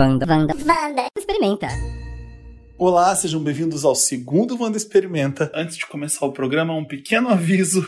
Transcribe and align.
Wanda. 0.00 0.24
Wanda. 0.26 0.54
Wanda. 0.54 1.06
Experimenta. 1.14 1.68
Olá, 2.78 3.14
sejam 3.14 3.38
bem-vindos 3.38 3.84
ao 3.84 3.94
segundo 3.94 4.58
Wanda 4.58 4.78
Experimenta. 4.78 5.52
Antes 5.54 5.76
de 5.76 5.84
começar 5.84 6.24
o 6.24 6.32
programa, 6.32 6.74
um 6.74 6.86
pequeno 6.86 7.28
aviso, 7.28 7.86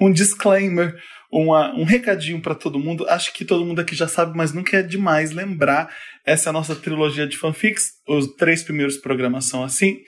um 0.00 0.10
disclaimer, 0.10 0.96
uma, 1.30 1.70
um 1.74 1.84
recadinho 1.84 2.40
para 2.40 2.54
todo 2.54 2.78
mundo. 2.78 3.06
Acho 3.10 3.30
que 3.34 3.44
todo 3.44 3.62
mundo 3.62 3.82
aqui 3.82 3.94
já 3.94 4.08
sabe, 4.08 4.34
mas 4.34 4.54
nunca 4.54 4.78
é 4.78 4.82
demais 4.82 5.32
lembrar. 5.32 5.94
Essa 6.24 6.48
é 6.48 6.50
a 6.50 6.54
nossa 6.54 6.74
trilogia 6.74 7.26
de 7.26 7.36
fanfics. 7.36 7.90
Os 8.08 8.26
três 8.36 8.62
primeiros 8.62 8.96
programas 8.96 9.44
são 9.44 9.62
assim. 9.62 9.98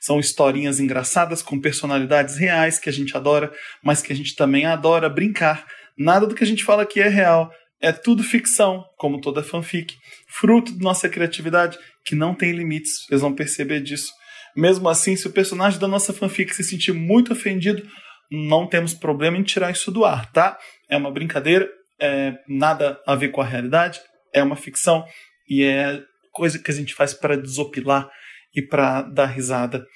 São 0.00 0.20
historinhas 0.20 0.78
engraçadas 0.78 1.42
com 1.42 1.60
personalidades 1.60 2.36
reais 2.36 2.78
que 2.78 2.88
a 2.88 2.92
gente 2.92 3.16
adora, 3.16 3.52
mas 3.82 4.02
que 4.02 4.12
a 4.12 4.16
gente 4.16 4.36
também 4.36 4.66
adora 4.66 5.08
brincar. 5.08 5.66
Nada 5.98 6.28
do 6.28 6.34
que 6.36 6.44
a 6.44 6.46
gente 6.46 6.62
fala 6.62 6.84
aqui 6.84 7.00
é 7.00 7.08
real. 7.08 7.50
É 7.80 7.92
tudo 7.92 8.22
ficção, 8.22 8.84
como 8.96 9.20
toda 9.20 9.42
fanfic. 9.42 9.94
Fruto 10.28 10.72
da 10.72 10.82
nossa 10.82 11.08
criatividade, 11.08 11.78
que 12.04 12.14
não 12.14 12.34
tem 12.34 12.52
limites. 12.52 13.04
Vocês 13.06 13.20
vão 13.20 13.34
perceber 13.34 13.80
disso. 13.80 14.12
Mesmo 14.56 14.88
assim, 14.88 15.14
se 15.16 15.26
o 15.26 15.32
personagem 15.32 15.78
da 15.78 15.86
nossa 15.86 16.12
fanfic 16.12 16.54
se 16.54 16.64
sentir 16.64 16.92
muito 16.92 17.32
ofendido, 17.32 17.86
não 18.30 18.66
temos 18.66 18.94
problema 18.94 19.36
em 19.36 19.42
tirar 19.42 19.70
isso 19.70 19.90
do 19.90 20.04
ar, 20.04 20.30
tá? 20.32 20.58
É 20.88 20.96
uma 20.96 21.10
brincadeira, 21.10 21.68
é 22.00 22.34
nada 22.48 23.00
a 23.06 23.14
ver 23.14 23.28
com 23.28 23.40
a 23.40 23.44
realidade, 23.44 24.00
é 24.32 24.42
uma 24.42 24.56
ficção 24.56 25.04
e 25.48 25.62
é 25.62 26.02
coisa 26.32 26.58
que 26.58 26.70
a 26.70 26.74
gente 26.74 26.94
faz 26.94 27.14
para 27.14 27.36
desopilar 27.36 28.10
e 28.54 28.62
para 28.62 29.02
dar 29.02 29.26
risada 29.26 29.86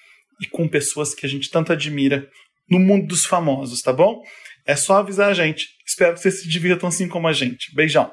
e 0.40 0.46
com 0.46 0.68
pessoas 0.68 1.14
que 1.14 1.26
a 1.26 1.28
gente 1.28 1.50
tanto 1.50 1.72
admira 1.72 2.28
no 2.68 2.78
mundo 2.78 3.08
dos 3.08 3.26
famosos, 3.26 3.82
tá 3.82 3.92
bom? 3.92 4.22
É 4.66 4.76
só 4.76 4.98
avisar 4.98 5.30
a 5.30 5.34
gente. 5.34 5.68
Espero 5.86 6.14
que 6.14 6.20
vocês 6.20 6.40
se 6.42 6.48
divirtam 6.48 6.88
assim 6.88 7.08
como 7.08 7.26
a 7.28 7.32
gente. 7.32 7.74
Beijão. 7.74 8.10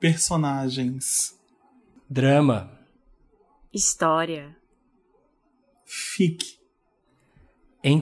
Personagens. 0.00 1.34
Drama. 2.08 2.70
História. 3.72 4.56
Fique. 5.86 6.58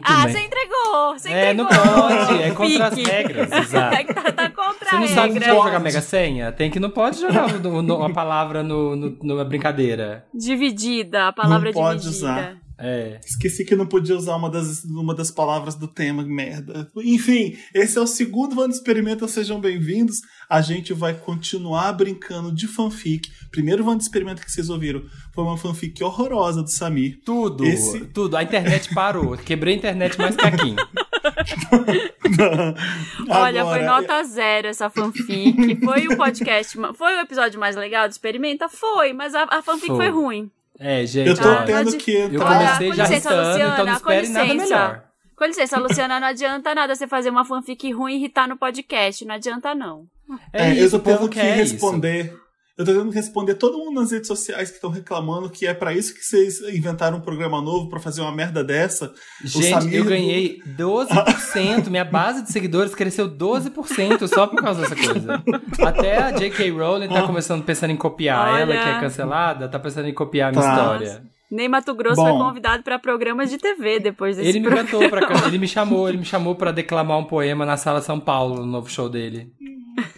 Ah, 0.03 0.27
você 0.29 0.41
entregou! 0.41 1.13
Você 1.17 1.29
é, 1.31 1.53
entregou. 1.53 1.73
não 1.73 2.09
pode, 2.09 2.43
é 2.43 2.51
contra 2.51 2.87
as 2.89 2.97
regras. 2.97 3.53
Exato. 3.53 3.95
É 3.97 4.05
que 4.05 4.13
tá, 4.13 4.33
tá 4.33 4.51
contra 4.51 4.91
Você 4.91 4.97
a 4.97 5.01
não 5.01 5.07
sabe 5.09 5.33
regra. 5.35 5.49
como 5.55 5.63
jogar 5.63 5.79
Mega 5.79 6.01
Senha? 6.03 6.51
Tem 6.51 6.69
que 6.69 6.81
não 6.81 6.91
pode 6.91 7.21
jogar 7.21 7.53
no- 7.61 7.81
no- 7.83 7.97
uma 7.97 8.13
palavra 8.13 8.63
no, 8.65 8.97
no, 8.97 9.11
numa 9.23 9.45
brincadeira. 9.45 10.27
Dividida, 10.35 11.29
a 11.29 11.33
palavra 11.33 11.67
Não 11.67 11.73
pode 11.73 12.01
dividida. 12.03 12.27
usar. 12.27 12.59
É. 12.81 13.19
Esqueci 13.27 13.65
que 13.65 13.75
não 13.75 13.87
podia 13.87 14.17
usar 14.17 14.37
uma 14.37 14.49
das, 14.49 14.85
uma 14.85 15.13
das 15.13 15.33
palavras 15.33 15.75
do 15.75 15.89
tema, 15.89 16.23
merda. 16.23 16.89
Enfim, 16.99 17.59
esse 17.75 17.99
é 17.99 18.01
o 18.01 18.07
segundo 18.07 18.57
Wanda 18.61 18.73
Experimenta, 18.73 19.27
sejam 19.27 19.61
bem-vindos. 19.61 20.19
A 20.49 20.61
gente 20.61 20.93
vai 20.95 21.13
continuar 21.15 21.93
brincando 21.95 22.53
de 22.55 22.69
fanfic. 22.69 23.29
Primeiro 23.51 23.85
Wanda 23.85 24.01
Experimenta 24.03 24.45
que 24.45 24.53
vocês 24.53 24.71
ouviram 24.71 25.03
foi 25.35 25.43
uma 25.43 25.59
fanfic 25.59 26.01
horrorosa 26.05 26.63
do 26.63 26.71
Samir. 26.71 27.19
Tudo, 27.25 27.65
Esse- 27.65 28.05
tudo. 28.07 28.37
A 28.37 28.45
internet 28.45 28.95
parou. 28.95 29.37
Quebrei 29.37 29.75
a 29.75 29.77
internet 29.77 30.17
mais 30.17 30.37
que 30.37 30.47
aqui. 30.47 30.77
Olha, 33.29 33.65
foi 33.65 33.83
nota 33.83 34.23
zero 34.25 34.69
essa 34.69 34.89
fanfic. 34.89 35.81
Foi 35.85 36.07
o 36.07 36.17
podcast. 36.17 36.79
Foi 36.95 37.17
o 37.17 37.21
episódio 37.21 37.59
mais 37.59 37.75
legal 37.75 38.07
do 38.09 38.13
Experimenta? 38.13 38.69
Foi, 38.69 39.13
mas 39.13 39.35
a, 39.35 39.43
a 39.51 39.63
fanfic 39.63 39.89
foi, 39.89 39.97
Foi. 39.97 40.09
ruim. 40.11 40.51
É, 40.79 41.05
gente. 41.07 41.29
Eu 41.29 41.37
tô 41.37 41.49
Ah, 41.49 41.57
olha, 41.57 41.65
tendo 41.67 41.85
pode- 41.85 41.97
que 41.97 42.13
eu 42.15 42.27
entrar. 42.27 42.47
comecei 42.47 42.89
com 42.91 42.95
já 42.95 43.03
licença, 43.05 43.29
irritando, 43.31 43.41
então 43.49 43.53
Luciana, 43.69 43.77
não 43.79 43.85
com 44.01 44.13
espere 44.13 44.29
nada 44.29 44.45
licença. 44.53 44.65
melhor. 44.75 45.05
Com 45.37 45.45
licença, 45.45 45.79
Luciana, 45.79 46.21
não 46.21 46.27
adianta 46.29 46.75
nada 46.75 46.95
você 46.95 47.07
fazer 47.07 47.31
uma 47.31 47.45
fanfic 47.45 47.93
ruim 47.93 48.13
e 48.15 48.17
irritar 48.17 48.49
no 48.49 48.57
podcast. 48.57 49.25
Não 49.25 49.35
adianta, 49.35 49.75
não. 49.75 50.05
É, 50.53 50.71
É, 50.71 50.75
isso, 50.75 50.97
eu 50.97 51.01
o 51.01 51.03
povo 51.03 51.19
tendo 51.19 51.29
que 51.31 51.41
quer 51.41 51.55
responder. 51.57 52.35
Eu 52.79 52.85
tô 52.85 53.05
que 53.07 53.15
responder 53.15 53.55
todo 53.57 53.77
mundo 53.77 54.01
nas 54.01 54.13
redes 54.13 54.29
sociais 54.29 54.69
que 54.71 54.77
estão 54.77 54.89
reclamando 54.89 55.51
que 55.51 55.67
é 55.67 55.75
pra 55.75 55.93
isso 55.93 56.15
que 56.15 56.21
vocês 56.25 56.61
inventaram 56.61 57.19
um 57.19 57.21
programa 57.21 57.61
novo 57.61 57.89
pra 57.89 57.99
fazer 57.99 58.21
uma 58.21 58.31
merda 58.31 58.63
dessa. 58.63 59.13
Gente, 59.45 59.69
Samir- 59.71 59.95
eu 59.97 60.05
ganhei 60.05 60.59
12%. 60.79 61.89
minha 61.91 62.05
base 62.05 62.43
de 62.43 62.53
seguidores 62.53 62.95
cresceu 62.95 63.29
12% 63.29 64.29
só 64.29 64.47
por 64.47 64.63
causa 64.63 64.83
dessa 64.83 64.95
coisa. 64.95 65.43
Até 65.85 66.19
a 66.19 66.31
J.K. 66.31 66.71
Rowling 66.71 67.09
tá 67.09 67.23
começando 67.27 67.65
pensando 67.65 67.91
em 67.91 67.97
copiar. 67.97 68.53
Olha. 68.55 68.61
Ela 68.63 68.73
que 68.85 68.89
é 68.91 69.01
cancelada, 69.01 69.69
tá 69.69 69.79
pensando 69.79 70.07
em 70.09 70.15
copiar 70.15 70.51
a 70.51 70.53
minha 70.53 70.63
Tá. 70.63 70.73
história. 70.77 71.23
Nem 71.51 71.67
Mato 71.69 71.95
Grosso 71.95 72.17
Bom. 72.17 72.29
foi 72.29 72.47
convidado 72.47 72.83
pra 72.83 72.99
programas 72.99 73.49
de 73.51 73.57
TV 73.59 73.99
depois 74.01 74.37
desse 74.37 74.49
Ele 74.51 74.61
me 74.61 74.67
programa. 74.67 74.89
cantou 74.89 75.09
pra 75.09 75.21
ele 75.49 75.59
me 75.59 75.67
chamou, 75.67 76.09
ele 76.09 76.19
me 76.19 76.25
chamou 76.25 76.55
para 76.55 76.71
declamar 76.73 77.19
um 77.19 77.25
poema 77.25 77.65
na 77.65 77.77
Sala 77.79 78.03
São 78.03 78.21
Paulo, 78.21 78.57
no 78.61 78.67
novo 78.67 78.89
show 78.91 79.09
dele. 79.09 79.51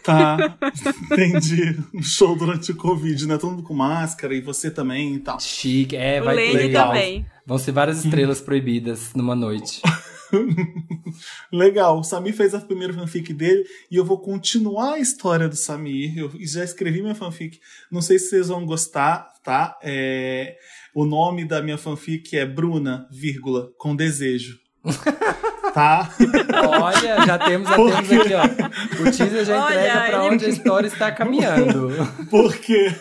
Tá, 0.03 0.57
entendi. 1.11 1.77
Um 1.95 2.03
show 2.03 2.37
durante 2.37 2.73
o 2.73 2.77
Covid, 2.77 3.27
né? 3.27 3.39
Todo 3.39 3.51
mundo 3.53 3.63
com 3.63 3.75
máscara 3.75 4.35
e 4.35 4.41
você 4.41 4.71
também 4.71 5.15
e 5.15 5.19
tal. 5.21 5.39
Chique, 5.41 5.97
é, 5.97 6.21
O 6.21 6.25
vai 6.25 6.37
Lene 6.37 6.53
ter. 6.53 6.59
legal. 6.59 6.89
também. 6.89 7.27
Vão 7.47 7.59
ser 7.59 7.73
várias 7.73 8.05
estrelas 8.05 8.41
proibidas 8.41 9.13
numa 9.15 9.35
noite. 9.35 9.83
Legal, 11.53 11.99
o 11.99 12.05
Samir 12.05 12.33
fez 12.35 12.55
a 12.55 12.61
primeira 12.61 12.93
fanfic 12.95 13.33
dele 13.35 13.65
e 13.91 13.97
eu 13.97 14.05
vou 14.05 14.19
continuar 14.21 14.95
a 14.95 14.99
história 15.01 15.49
do 15.49 15.57
Samir. 15.57 16.17
Eu 16.17 16.31
já 16.41 16.63
escrevi 16.63 17.03
minha 17.03 17.15
fanfic. 17.17 17.59
Não 17.91 18.01
sei 18.01 18.19
se 18.19 18.29
vocês 18.31 18.49
vão 18.49 18.65
gostar, 18.65 19.27
tá? 19.43 19.77
É, 19.83 20.57
O 20.95 21.05
nome 21.05 21.45
da 21.45 21.61
minha 21.61 21.77
fanfic 21.79 22.37
é 22.37 22.47
Bruna, 22.47 23.09
vírgula, 23.11 23.71
com 23.77 23.97
desejo. 23.97 24.59
tá? 25.73 26.09
Olha, 26.69 27.27
já 27.27 27.39
temos, 27.39 27.69
já 27.69 27.77
temos 27.77 28.13
aqui, 28.13 28.35
ó. 28.35 29.03
O 29.03 29.05
teaser 29.11 29.45
já 29.45 29.65
Olha, 29.65 29.75
entrega 29.75 30.01
pra 30.01 30.25
ele- 30.25 30.35
onde 30.35 30.45
a 30.45 30.49
história 30.49 30.87
está 30.87 31.11
caminhando. 31.13 31.91
Porque 32.31 32.93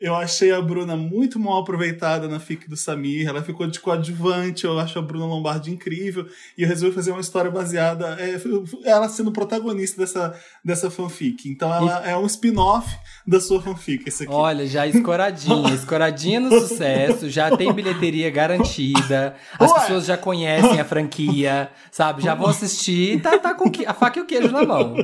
eu 0.00 0.14
achei 0.14 0.52
a 0.52 0.60
Bruna 0.60 0.96
muito 0.96 1.40
mal 1.40 1.58
aproveitada 1.58 2.28
na 2.28 2.38
fic 2.38 2.68
do 2.68 2.76
Samir. 2.76 3.28
Ela 3.28 3.42
ficou 3.42 3.66
de 3.66 3.80
coadjuvante. 3.80 4.64
Eu 4.64 4.78
acho 4.78 4.98
a 4.98 5.02
Bruna 5.02 5.26
Lombardi 5.26 5.72
incrível. 5.72 6.26
E 6.56 6.62
eu 6.62 6.68
resolvi 6.68 6.94
fazer 6.94 7.10
uma 7.10 7.20
história 7.20 7.50
baseada. 7.50 8.16
é, 8.20 8.40
ela 8.84 9.08
sendo 9.08 9.32
protagonista 9.32 10.00
dessa, 10.00 10.38
dessa 10.64 10.90
fanfic. 10.90 11.48
Então 11.48 11.74
ela 11.74 12.06
é 12.06 12.16
um 12.16 12.26
spin-off 12.26 12.96
da 13.26 13.40
sua 13.40 13.60
fanfic. 13.60 14.08
Esse 14.08 14.22
aqui. 14.22 14.32
Olha, 14.32 14.66
já 14.66 14.86
escoradinha, 14.86 15.74
escoradinha 15.74 16.40
no 16.40 16.50
sucesso, 16.60 17.28
já 17.28 17.56
tem 17.56 17.72
bilheteria 17.72 18.30
garantida, 18.30 19.34
as 19.58 19.70
Ué. 19.70 19.80
pessoas 19.80 20.06
já 20.06 20.16
conhecem 20.16 20.80
a 20.80 20.84
franquia, 20.84 21.70
sabe? 21.90 22.22
Já 22.22 22.34
vão 22.34 22.48
assistir, 22.48 23.20
tá, 23.20 23.38
tá 23.38 23.54
com 23.54 23.70
a 23.86 23.94
faca 23.94 24.18
e 24.18 24.22
o 24.22 24.26
queijo 24.26 24.50
na 24.50 24.64
mão. 24.64 24.96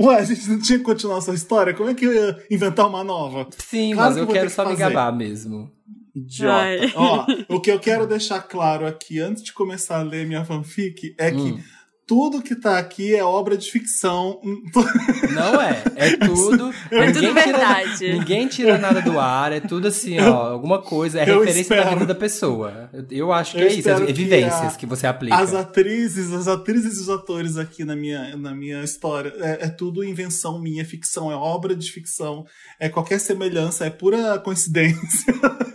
Ué, 0.00 0.16
a 0.16 0.24
gente 0.24 0.48
não 0.48 0.60
tinha 0.60 0.78
que 0.78 0.84
continuar 0.84 1.18
essa 1.18 1.32
história? 1.34 1.74
Como 1.74 1.90
é 1.90 1.94
que 1.94 2.04
eu 2.04 2.12
ia 2.14 2.44
inventar 2.50 2.86
uma 2.88 3.02
nova? 3.04 3.48
Sim, 3.58 3.92
Claro 3.94 4.10
mas 4.10 4.14
que 4.14 4.20
eu 4.22 4.26
quero 4.34 4.46
que 4.46 4.52
só 4.52 4.64
me 4.64 4.70
fazer. 4.76 4.82
gabar 4.94 5.12
mesmo. 5.16 5.70
Idiota. 6.14 6.54
Ai. 6.54 6.92
Ó, 6.94 7.26
o 7.48 7.60
que 7.60 7.70
eu 7.70 7.78
quero 7.80 8.06
deixar 8.06 8.40
claro 8.42 8.86
aqui, 8.86 9.18
antes 9.20 9.42
de 9.42 9.52
começar 9.52 9.98
a 9.98 10.02
ler 10.02 10.26
minha 10.26 10.44
fanfic, 10.44 11.14
é 11.18 11.30
que 11.32 11.36
Hum. 11.36 11.60
Tudo 12.06 12.42
que 12.42 12.54
tá 12.54 12.78
aqui 12.78 13.14
é 13.14 13.24
obra 13.24 13.56
de 13.56 13.70
ficção. 13.70 14.38
Não 15.34 15.60
é, 15.60 15.82
é 15.96 16.16
tudo. 16.18 16.72
É 16.90 17.06
ninguém 17.06 17.12
tudo 17.12 17.28
tira, 17.28 17.34
verdade. 17.44 18.12
Ninguém 18.12 18.48
tira 18.48 18.78
nada 18.78 19.00
do 19.00 19.18
ar, 19.18 19.52
é 19.52 19.60
tudo 19.60 19.88
assim, 19.88 20.18
ó, 20.20 20.50
alguma 20.52 20.82
coisa, 20.82 21.20
é 21.20 21.30
Eu 21.30 21.40
referência 21.40 21.76
da 21.76 21.82
espero. 21.82 22.00
vida 22.00 22.14
da 22.14 22.20
pessoa. 22.20 22.90
Eu, 22.92 23.06
eu 23.10 23.32
acho 23.32 23.52
que 23.52 23.58
Eu 23.62 23.66
é 23.68 23.72
isso, 23.72 23.88
é 23.90 24.06
que 24.06 24.12
vivências 24.12 24.74
a- 24.74 24.76
que 24.76 24.86
você 24.86 25.06
aplica. 25.06 25.36
As 25.36 25.54
atrizes, 25.54 26.32
as 26.32 26.46
atrizes 26.46 26.98
e 26.98 27.00
os 27.00 27.08
atores 27.08 27.56
aqui 27.56 27.84
na 27.84 27.96
minha, 27.96 28.36
na 28.36 28.54
minha 28.54 28.82
história, 28.84 29.32
é, 29.38 29.66
é 29.66 29.68
tudo 29.68 30.04
invenção 30.04 30.60
minha, 30.60 30.82
é 30.82 30.84
ficção, 30.84 31.32
é 31.32 31.36
obra 31.36 31.74
de 31.74 31.90
ficção, 31.90 32.44
é 32.78 32.88
qualquer 32.88 33.18
semelhança, 33.18 33.86
é 33.86 33.90
pura 33.90 34.38
coincidência. 34.38 35.34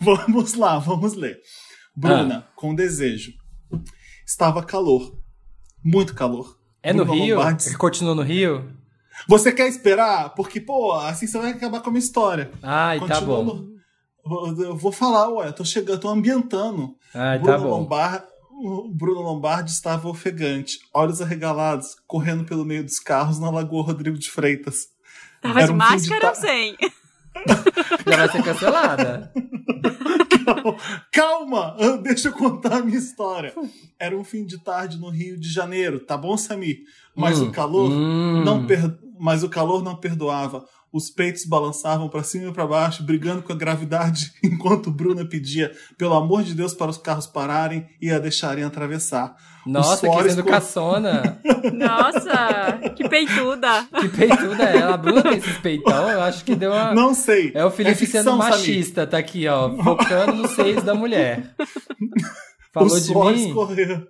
vamos 0.00 0.54
lá, 0.54 0.78
vamos 0.78 1.14
ler. 1.14 1.38
Bruna, 1.96 2.44
Ah. 2.46 2.52
com 2.56 2.74
desejo. 2.74 3.32
Estava 4.28 4.62
calor. 4.62 5.16
Muito 5.82 6.14
calor. 6.14 6.58
É 6.82 6.92
no 6.92 7.02
Rio? 7.04 7.36
Lombardi- 7.38 7.74
Continua 7.78 8.14
no 8.14 8.20
Rio? 8.22 8.70
Você 9.26 9.50
quer 9.50 9.66
esperar? 9.68 10.34
Porque, 10.34 10.60
pô, 10.60 10.92
assim 10.92 11.26
você 11.26 11.38
vai 11.38 11.52
acabar 11.52 11.80
com 11.80 11.88
a 11.88 11.92
minha 11.92 12.04
história. 12.04 12.50
Ai, 12.62 13.00
tá 13.06 13.22
bom. 13.22 13.42
no- 13.42 13.78
Eu 14.62 14.76
vou 14.76 14.92
falar, 14.92 15.30
ué, 15.30 15.48
eu 15.48 15.52
tô 15.54 15.64
chegando, 15.64 15.92
eu 15.96 16.00
tô 16.00 16.08
ambientando. 16.10 16.94
Ai, 17.14 17.38
Bruno 17.38 17.56
tá 17.58 17.64
bom. 17.64 17.70
Lombardi, 17.70 18.26
o 18.50 18.88
Bruno 18.92 19.22
Lombardi 19.22 19.70
estava 19.70 20.06
ofegante, 20.08 20.78
olhos 20.92 21.22
arregalados, 21.22 21.96
correndo 22.06 22.44
pelo 22.44 22.66
meio 22.66 22.84
dos 22.84 22.98
carros 23.00 23.38
na 23.38 23.48
Lagoa 23.50 23.82
Rodrigo 23.84 24.18
de 24.18 24.30
Freitas. 24.30 24.88
Tava 25.40 25.60
Era 25.60 25.68
de 25.68 25.72
um 25.72 25.78
de 25.78 25.78
máscara 25.78 26.20
ta- 26.20 26.28
ou 26.28 26.34
sem? 26.34 26.76
Já 28.06 28.16
vai 28.16 28.28
ser 28.30 28.42
cancelada. 28.42 29.32
Calma, 31.12 31.76
ah, 31.78 31.96
deixa 31.96 32.28
eu 32.28 32.32
contar 32.32 32.78
a 32.78 32.82
minha 32.82 32.98
história. 32.98 33.54
Era 33.98 34.16
um 34.16 34.24
fim 34.24 34.44
de 34.44 34.58
tarde 34.58 34.98
no 34.98 35.10
Rio 35.10 35.38
de 35.38 35.50
Janeiro, 35.50 36.00
tá 36.00 36.16
bom, 36.16 36.36
Samir? 36.36 36.78
Mas 37.14 37.40
Hum, 37.40 37.48
o 37.48 37.52
calor 37.52 37.90
hum. 37.90 38.44
não 38.44 38.66
per... 38.66 38.96
mas 39.18 39.42
o 39.42 39.48
calor 39.48 39.82
não 39.82 39.96
perdoava. 39.96 40.64
Os 40.90 41.10
peitos 41.10 41.44
balançavam 41.44 42.08
para 42.08 42.22
cima 42.22 42.48
e 42.48 42.52
para 42.52 42.66
baixo, 42.66 43.02
brigando 43.02 43.42
com 43.42 43.52
a 43.52 43.56
gravidade, 43.56 44.32
enquanto 44.42 44.90
Bruna 44.90 45.24
pedia, 45.24 45.70
pelo 45.98 46.14
amor 46.14 46.42
de 46.42 46.54
Deus, 46.54 46.72
para 46.72 46.90
os 46.90 46.96
carros 46.96 47.26
pararem 47.26 47.86
e 48.00 48.10
a 48.10 48.18
deixarem 48.18 48.64
atravessar. 48.64 49.36
Nossa, 49.72 50.06
que 50.06 50.12
suores 50.12 50.32
educaçona. 50.32 51.40
Nossa, 51.72 52.78
que 52.96 53.08
peituda. 53.08 53.86
que 54.00 54.08
peituda 54.08 54.64
é 54.64 54.76
ela. 54.78 54.94
A 54.94 54.96
Bruna 54.96 55.22
tem 55.22 55.36
esses 55.38 55.58
peitão, 55.58 56.10
eu 56.10 56.22
acho 56.22 56.44
que 56.44 56.54
deu 56.54 56.72
uma... 56.72 56.94
Não 56.94 57.14
sei. 57.14 57.52
É 57.54 57.64
o 57.64 57.70
Felipe 57.70 57.96
ficção, 57.96 58.22
sendo 58.22 58.36
Samir. 58.38 58.50
machista, 58.50 59.06
tá 59.06 59.18
aqui, 59.18 59.46
ó, 59.46 59.70
focando 59.82 60.34
nos 60.34 60.52
seios 60.52 60.82
da 60.82 60.94
mulher. 60.94 61.54
Falou 62.72 62.94
o 62.96 63.00
de 63.00 63.06
suor 63.06 63.32
mim? 63.32 63.48
escorria. 63.48 64.06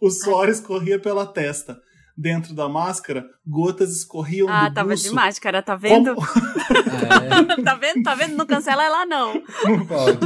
O 0.00 0.10
suor 0.10 0.48
escorria 0.48 0.98
pela 0.98 1.26
testa. 1.26 1.78
Dentro 2.16 2.54
da 2.54 2.68
máscara, 2.68 3.24
gotas 3.46 3.90
escorriam 3.96 4.46
Ah, 4.48 4.68
do 4.68 4.74
tava 4.74 4.90
buço. 4.90 5.04
de 5.04 5.10
máscara, 5.14 5.62
tá 5.62 5.74
vendo? 5.74 6.14
Como- 6.14 6.26
tá 7.64 7.74
vendo? 7.74 8.02
Tá 8.02 8.14
vendo? 8.14 8.36
Não 8.36 8.46
cancela 8.46 8.84
ela, 8.84 9.06
não. 9.06 9.30
É, 9.32 9.42
pode. 9.88 10.18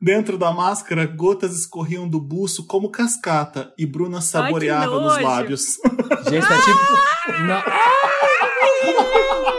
Dentro 0.00 0.38
da 0.38 0.52
máscara, 0.52 1.04
gotas 1.06 1.54
escorriam 1.58 2.08
do 2.08 2.20
buço 2.20 2.66
como 2.66 2.90
cascata 2.90 3.72
e 3.78 3.84
Bruna 3.86 4.20
saboreava 4.20 4.86
nos 5.00 5.12
nojo. 5.14 5.22
lábios. 5.24 5.66
Gente, 6.30 6.46
tá 6.46 6.56
tipo... 6.58 7.42
Não. 7.42 7.62
Nojo! 8.94 9.55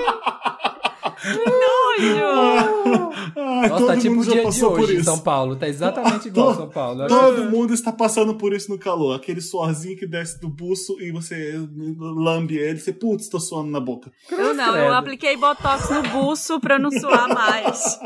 Ai, 3.62 3.70
Nossa, 3.70 3.86
tá 3.88 3.98
tipo 3.98 4.14
o 4.14 4.16
mundo 4.18 4.26
já 4.26 4.32
dia 4.32 4.42
de 4.42 4.46
passou 4.48 4.72
por 4.72 4.80
hoje 4.82 4.94
em 4.94 4.96
isso. 4.98 5.06
São 5.06 5.20
Paulo. 5.20 5.56
Tá 5.56 5.68
exatamente 5.68 6.28
igual 6.30 6.48
Todo- 6.48 6.58
São 6.58 6.70
Paulo. 6.70 7.08
Todo 7.08 7.44
mundo 7.50 7.74
está 7.74 7.92
passando 7.92 8.36
por 8.36 8.54
isso 8.54 8.70
no 8.72 8.78
calor. 8.78 9.16
Aquele 9.16 9.42
suorzinho 9.42 9.98
que 9.98 10.06
desce 10.08 10.40
do 10.40 10.50
buço 10.50 11.00
e 11.02 11.12
você 11.12 11.54
lambe 12.00 12.58
ele. 12.58 12.80
Você, 12.80 12.92
putz, 12.94 13.28
tô 13.30 13.40
suando 13.40 13.70
na 13.72 13.80
boca. 13.80 14.12
Eu 14.32 14.54
não, 14.54 14.76
eu 14.78 14.94
apliquei 14.94 15.36
botox 15.38 15.90
no 15.90 16.04
buço 16.04 16.60
pra 16.60 16.78
não 16.80 16.92
suar 16.92 17.28
mais. 17.28 18.00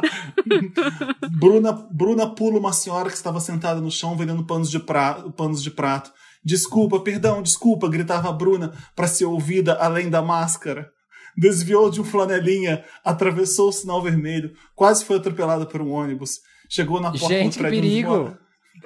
Bruna, 1.40 1.72
Bruna 1.92 2.28
pula 2.28 2.60
uma 2.60 2.74
senhora 2.74 3.10
que 3.10 3.16
estava 3.16 3.40
sentada 3.40 3.82
no 3.82 3.92
chão 3.92 4.16
vendendo 4.16 4.44
panos 4.46 4.70
de, 4.70 4.80
pra, 4.80 5.14
panos 5.36 5.62
de 5.62 5.72
prato. 5.72 6.12
Desculpa, 6.44 7.00
perdão, 7.00 7.42
desculpa, 7.42 7.88
gritava 7.88 8.30
a 8.30 8.32
Bruna 8.34 8.74
para 8.96 9.08
ser 9.08 9.26
ouvida 9.26 9.76
além 9.76 10.10
da 10.10 10.22
máscara. 10.22 10.90
Desviou 11.38 11.90
de 11.90 12.02
um 12.02 12.04
flanelinha, 12.04 12.84
atravessou 13.04 13.70
o 13.70 13.74
sinal 13.74 14.02
vermelho, 14.02 14.54
quase 14.76 15.06
foi 15.06 15.18
atropelada 15.18 15.66
por 15.66 15.82
um 15.82 15.92
ônibus. 15.92 16.40
Chegou 16.70 17.00
na 17.00 17.12
porta 17.12 17.28
Gente, 17.28 17.58
do 17.58 17.60
prédio 17.62 17.80
onde 17.80 17.88
perigo. 17.90 18.38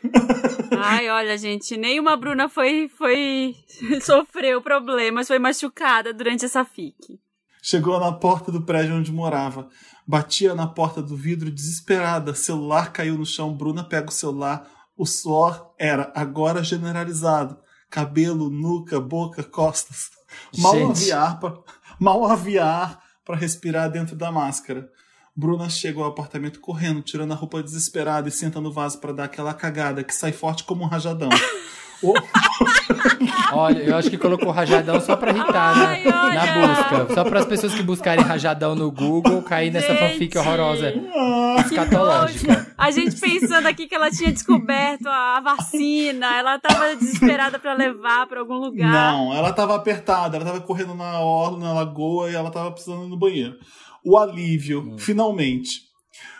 Ai, 0.78 1.10
olha, 1.10 1.38
gente, 1.38 1.78
nenhuma 1.78 2.18
Bruna 2.18 2.50
foi, 2.50 2.90
foi 2.98 3.56
sofreu 4.02 4.62
problemas, 4.62 5.28
foi 5.28 5.40
machucada 5.40 6.14
durante 6.14 6.46
essa 6.46 6.66
fique. 6.66 7.20
Chegou 7.62 8.00
na 8.00 8.12
porta 8.12 8.52
do 8.52 8.62
prédio 8.62 8.96
onde 8.96 9.12
morava. 9.12 9.70
Batia 10.08 10.54
na 10.54 10.68
porta 10.68 11.02
do 11.02 11.16
vidro 11.16 11.50
desesperada. 11.50 12.36
Celular 12.36 12.92
caiu 12.92 13.18
no 13.18 13.26
chão. 13.26 13.56
Bruna 13.58 13.84
pega 13.84 14.10
o 14.10 14.14
celular. 14.14 14.70
O 14.96 15.04
suor 15.04 15.74
era 15.80 16.12
agora 16.16 16.64
generalizado. 16.64 17.58
Cabelo, 17.90 18.52
nuca, 18.52 19.00
boca, 19.00 19.42
costas. 19.44 20.12
Mal 20.60 20.74
Gente. 20.76 20.92
havia 21.12 21.20
ar 21.20 21.40
pra- 21.40 21.58
mal 22.00 22.26
havia 22.26 22.66
ar 22.66 23.02
para 23.24 23.36
respirar 23.36 23.90
dentro 23.90 24.16
da 24.16 24.32
máscara. 24.32 24.90
Bruna 25.36 25.70
chega 25.70 26.00
ao 26.00 26.06
apartamento 26.06 26.62
correndo, 26.62 27.02
tirando 27.02 27.34
a 27.34 27.36
roupa 27.36 27.62
desesperada 27.62 28.30
e 28.30 28.32
senta 28.32 28.62
no 28.62 28.72
vaso 28.72 29.00
para 29.00 29.12
dar 29.12 29.24
aquela 29.26 29.54
cagada 29.54 30.04
que 30.04 30.16
sai 30.16 30.32
forte 30.32 30.64
como 30.64 30.84
um 30.84 30.88
rajadão. 30.88 31.30
Olha, 33.54 33.80
eu 33.80 33.96
acho 33.96 34.10
que 34.10 34.18
colocou 34.18 34.52
rajadão 34.52 35.00
só 35.00 35.16
pra 35.16 35.32
irritar 35.32 35.76
né? 35.78 36.04
Ai, 36.12 36.36
na 36.36 36.68
busca. 36.68 37.14
Só 37.14 37.24
para 37.24 37.40
as 37.40 37.46
pessoas 37.46 37.74
que 37.74 37.84
buscarem 37.84 38.24
rajadão 38.24 38.76
no 38.76 38.92
Google 38.92 39.42
cair 39.42 39.72
nessa 39.72 39.96
fanfic 39.96 40.38
horrorosa 40.38 40.94
Ah, 41.16 41.56
escatológica. 41.60 42.68
A 42.78 42.92
gente 42.92 43.20
pensando 43.20 43.68
aqui 43.68 43.88
que 43.88 43.96
ela 43.96 44.10
tinha 44.10 44.32
descoberto 44.32 45.08
a 45.08 45.40
vacina, 45.40 46.38
ela 46.38 46.60
tava 46.60 46.96
desesperada 46.96 47.58
pra 47.58 47.74
levar 47.74 48.28
pra 48.28 48.40
algum 48.42 48.56
lugar. 48.58 48.92
Não, 48.92 49.34
ela 49.34 49.54
tava 49.54 49.76
apertada, 49.76 50.36
ela 50.38 50.46
tava 50.46 50.60
correndo 50.60 50.94
na 50.94 51.20
orla, 51.20 51.60
na 51.60 51.74
lagoa 51.74 52.30
e 52.30 52.36
ela 52.36 52.52
tava 52.52 52.72
precisando 52.72 53.06
ir 53.06 53.10
no 53.10 53.18
banheiro. 53.18 53.56
O 54.04 54.18
alívio, 54.18 54.96
finalmente. 55.00 55.85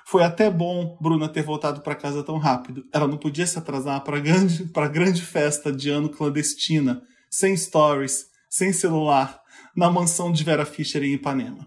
Foi 0.08 0.24
até 0.24 0.50
bom 0.52 0.98
Bruna 1.02 1.28
ter 1.28 1.42
voltado 1.42 1.82
para 1.82 1.96
casa 1.96 2.22
tão 2.24 2.38
rápido. 2.38 2.84
Ela 2.94 3.08
não 3.08 3.18
podia 3.18 3.46
se 3.48 3.58
atrasar 3.58 4.02
para 4.04 4.20
grande, 4.20 4.66
pra 4.72 4.88
grande 4.88 5.22
festa 5.22 5.72
de 5.72 5.90
ano 5.90 6.10
clandestina, 6.10 7.02
sem 7.30 7.58
stories, 7.58 8.26
sem 8.50 8.72
celular, 8.72 9.40
na 9.76 9.90
mansão 9.90 10.32
de 10.32 10.44
Vera 10.44 10.66
Fischer 10.66 11.04
em 11.04 11.14
Ipanema. 11.14 11.66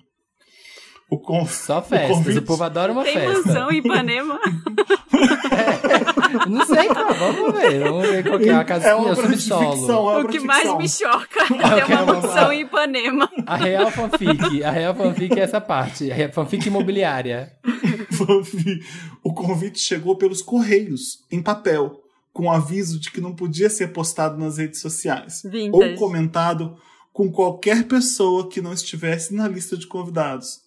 O 1.10 1.18
con- 1.18 1.46
Só 1.46 1.78
o 1.78 1.82
festas. 1.82 2.10
convite- 2.16 2.38
O 2.38 2.42
povo 2.42 2.62
adora 2.64 2.92
uma 2.92 3.02
Tem 3.02 3.14
festa. 3.14 3.48
mansão 3.48 3.70
em 3.72 3.78
Ipanema. 3.78 4.38
Não 6.46 6.66
sei 6.66 6.86
qual, 6.88 7.14
vamos 7.14 7.58
ver. 7.60 7.80
Vamos 7.82 8.06
ver 8.08 8.22
qual 8.28 8.38
que 8.38 8.48
é 8.50 8.54
a 8.54 8.60
É 8.60 8.64
casinha, 8.64 8.96
uma 8.96 9.08
o 9.08 9.12
obra 9.12 9.26
de 9.28 9.36
subsolo. 9.38 9.72
ficção, 9.76 10.10
é 10.10 10.18
o 10.22 10.28
que 10.28 10.40
mais 10.40 10.76
me 10.76 10.86
choca 10.88 11.44
é 11.54 11.80
ter 11.86 11.92
uma 11.94 12.02
uma- 12.02 12.12
mansão 12.14 12.52
em 12.52 12.60
Ipanema. 12.60 13.28
A 13.46 13.56
real 13.56 13.90
fanfic. 13.90 14.62
A 14.62 14.70
real 14.70 14.94
fanfic 14.94 15.38
é 15.38 15.42
essa 15.42 15.60
parte. 15.62 16.12
A 16.12 16.14
real 16.14 16.30
fanfic 16.30 16.66
imobiliária. 16.68 17.52
O 19.22 19.32
convite 19.32 19.78
chegou 19.78 20.16
pelos 20.16 20.42
correios, 20.42 21.24
em 21.30 21.42
papel, 21.42 22.02
com 22.32 22.50
aviso 22.50 23.00
de 23.00 23.10
que 23.10 23.20
não 23.20 23.34
podia 23.34 23.68
ser 23.68 23.88
postado 23.88 24.38
nas 24.38 24.58
redes 24.58 24.80
sociais 24.80 25.42
Vintage. 25.44 25.70
ou 25.72 25.94
comentado 25.96 26.76
com 27.12 27.32
qualquer 27.32 27.88
pessoa 27.88 28.48
que 28.48 28.60
não 28.60 28.72
estivesse 28.72 29.34
na 29.34 29.48
lista 29.48 29.76
de 29.76 29.86
convidados. 29.86 30.60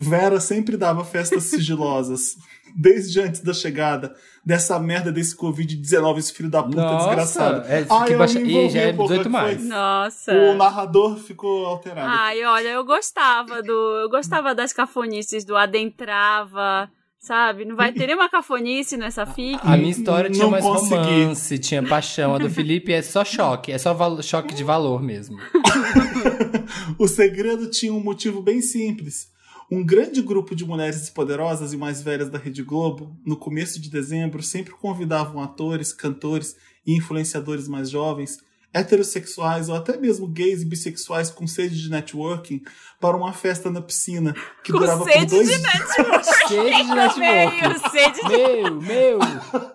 Vera 0.00 0.40
sempre 0.40 0.76
dava 0.76 1.04
festas 1.04 1.44
sigilosas, 1.44 2.36
desde 2.76 3.20
antes 3.20 3.40
da 3.40 3.52
chegada 3.54 4.14
dessa 4.44 4.78
merda 4.80 5.12
desse 5.12 5.36
Covid-19, 5.36 6.18
esse 6.18 6.32
filho 6.32 6.50
da 6.50 6.62
puta 6.62 6.76
Nossa, 6.76 7.06
desgraçado. 7.06 7.66
é, 7.68 7.86
Ai, 7.88 8.06
que 8.08 8.12
eu 8.14 8.18
baixa- 8.18 8.40
me 8.40 8.48
Ih, 8.48 8.50
envolvi 8.52 8.70
já 8.70 8.80
é 8.80 8.88
um 8.92 8.96
pouco, 8.96 9.08
18 9.12 9.22
foi- 9.30 9.30
mais. 9.32 9.64
Nossa. 9.64 10.32
O 10.34 10.54
narrador 10.54 11.16
ficou 11.18 11.66
alterado. 11.66 12.08
Ai, 12.10 12.42
olha, 12.44 12.68
eu 12.70 12.84
gostava 12.84 13.62
do. 13.62 13.72
Eu 14.02 14.08
gostava 14.10 14.54
das 14.54 14.72
cafonices 14.72 15.44
do 15.44 15.56
adentrava, 15.56 16.90
sabe? 17.20 17.64
Não 17.64 17.76
vai 17.76 17.92
ter 17.92 18.06
nenhuma 18.08 18.28
cafonice 18.28 18.96
nessa 18.96 19.24
fic. 19.26 19.60
A 19.62 19.76
minha 19.76 19.90
história 19.90 20.28
tinha 20.28 20.42
Não 20.42 20.50
mais 20.50 20.64
consegui. 20.64 20.94
romance, 20.96 21.58
tinha 21.60 21.82
paixão. 21.86 22.34
A 22.34 22.38
do 22.38 22.50
Felipe 22.50 22.92
é 22.92 23.00
só 23.02 23.24
choque. 23.24 23.70
É 23.70 23.78
só 23.78 23.96
choque 24.22 24.54
de 24.54 24.64
valor 24.64 25.00
mesmo. 25.02 25.38
O 26.98 27.06
segredo 27.08 27.68
tinha 27.70 27.92
um 27.92 28.02
motivo 28.02 28.42
bem 28.42 28.60
simples. 28.60 29.28
Um 29.74 29.82
grande 29.82 30.20
grupo 30.20 30.54
de 30.54 30.66
mulheres 30.66 31.08
poderosas 31.08 31.72
e 31.72 31.78
mais 31.78 32.02
velhas 32.02 32.28
da 32.28 32.36
Rede 32.36 32.62
Globo, 32.62 33.18
no 33.24 33.38
começo 33.38 33.80
de 33.80 33.88
dezembro, 33.88 34.42
sempre 34.42 34.74
convidavam 34.74 35.42
atores, 35.42 35.94
cantores 35.94 36.54
e 36.86 36.94
influenciadores 36.94 37.66
mais 37.66 37.88
jovens, 37.88 38.38
heterossexuais 38.74 39.68
ou 39.68 39.76
até 39.76 39.96
mesmo 39.96 40.26
gays 40.26 40.62
e 40.62 40.64
bissexuais 40.64 41.30
com 41.30 41.46
sede 41.46 41.80
de 41.82 41.90
networking 41.90 42.62
para 43.00 43.16
uma 43.16 43.32
festa 43.32 43.70
na 43.70 43.82
piscina 43.82 44.32
que 44.62 44.72
Com 44.72 44.78
durava 44.78 45.04
sede 45.04 45.26
por 45.26 45.30
dois 45.30 45.48
de 45.48 45.58
dias. 45.58 46.26
Sede 46.48 46.76
de 46.84 46.94
network. 46.94 47.20
Veio, 47.20 47.90
sede 47.90 48.20
de 48.20 48.28
Meu, 48.28 48.80
meu, 48.80 49.18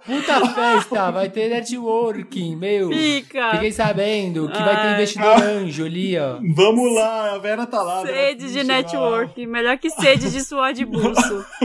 puta 0.06 0.50
festa, 0.54 1.12
vai 1.12 1.30
ter 1.30 1.50
networking, 1.50 2.56
meu. 2.56 2.90
Fica. 2.90 3.52
Fiquei 3.52 3.72
sabendo 3.72 4.48
que 4.50 4.58
vai 4.58 4.76
ter 4.76 4.88
Ai. 4.88 4.94
investidor 4.96 5.42
anjo 5.44 5.86
ali, 5.86 6.18
ó. 6.18 6.40
Vamos 6.56 6.96
lá, 6.96 7.34
a 7.34 7.38
Vera 7.38 7.66
tá 7.68 7.82
lá. 7.84 8.02
Vera 8.04 8.16
Sede 8.30 8.40
de 8.44 8.48
Fischer, 8.48 8.66
network. 8.66 9.46
Melhor 9.46 9.78
que 9.78 9.90
sede 9.90 10.32
de 10.32 10.42
suor 10.44 10.74
de 10.74 10.86
buço. 10.86 11.46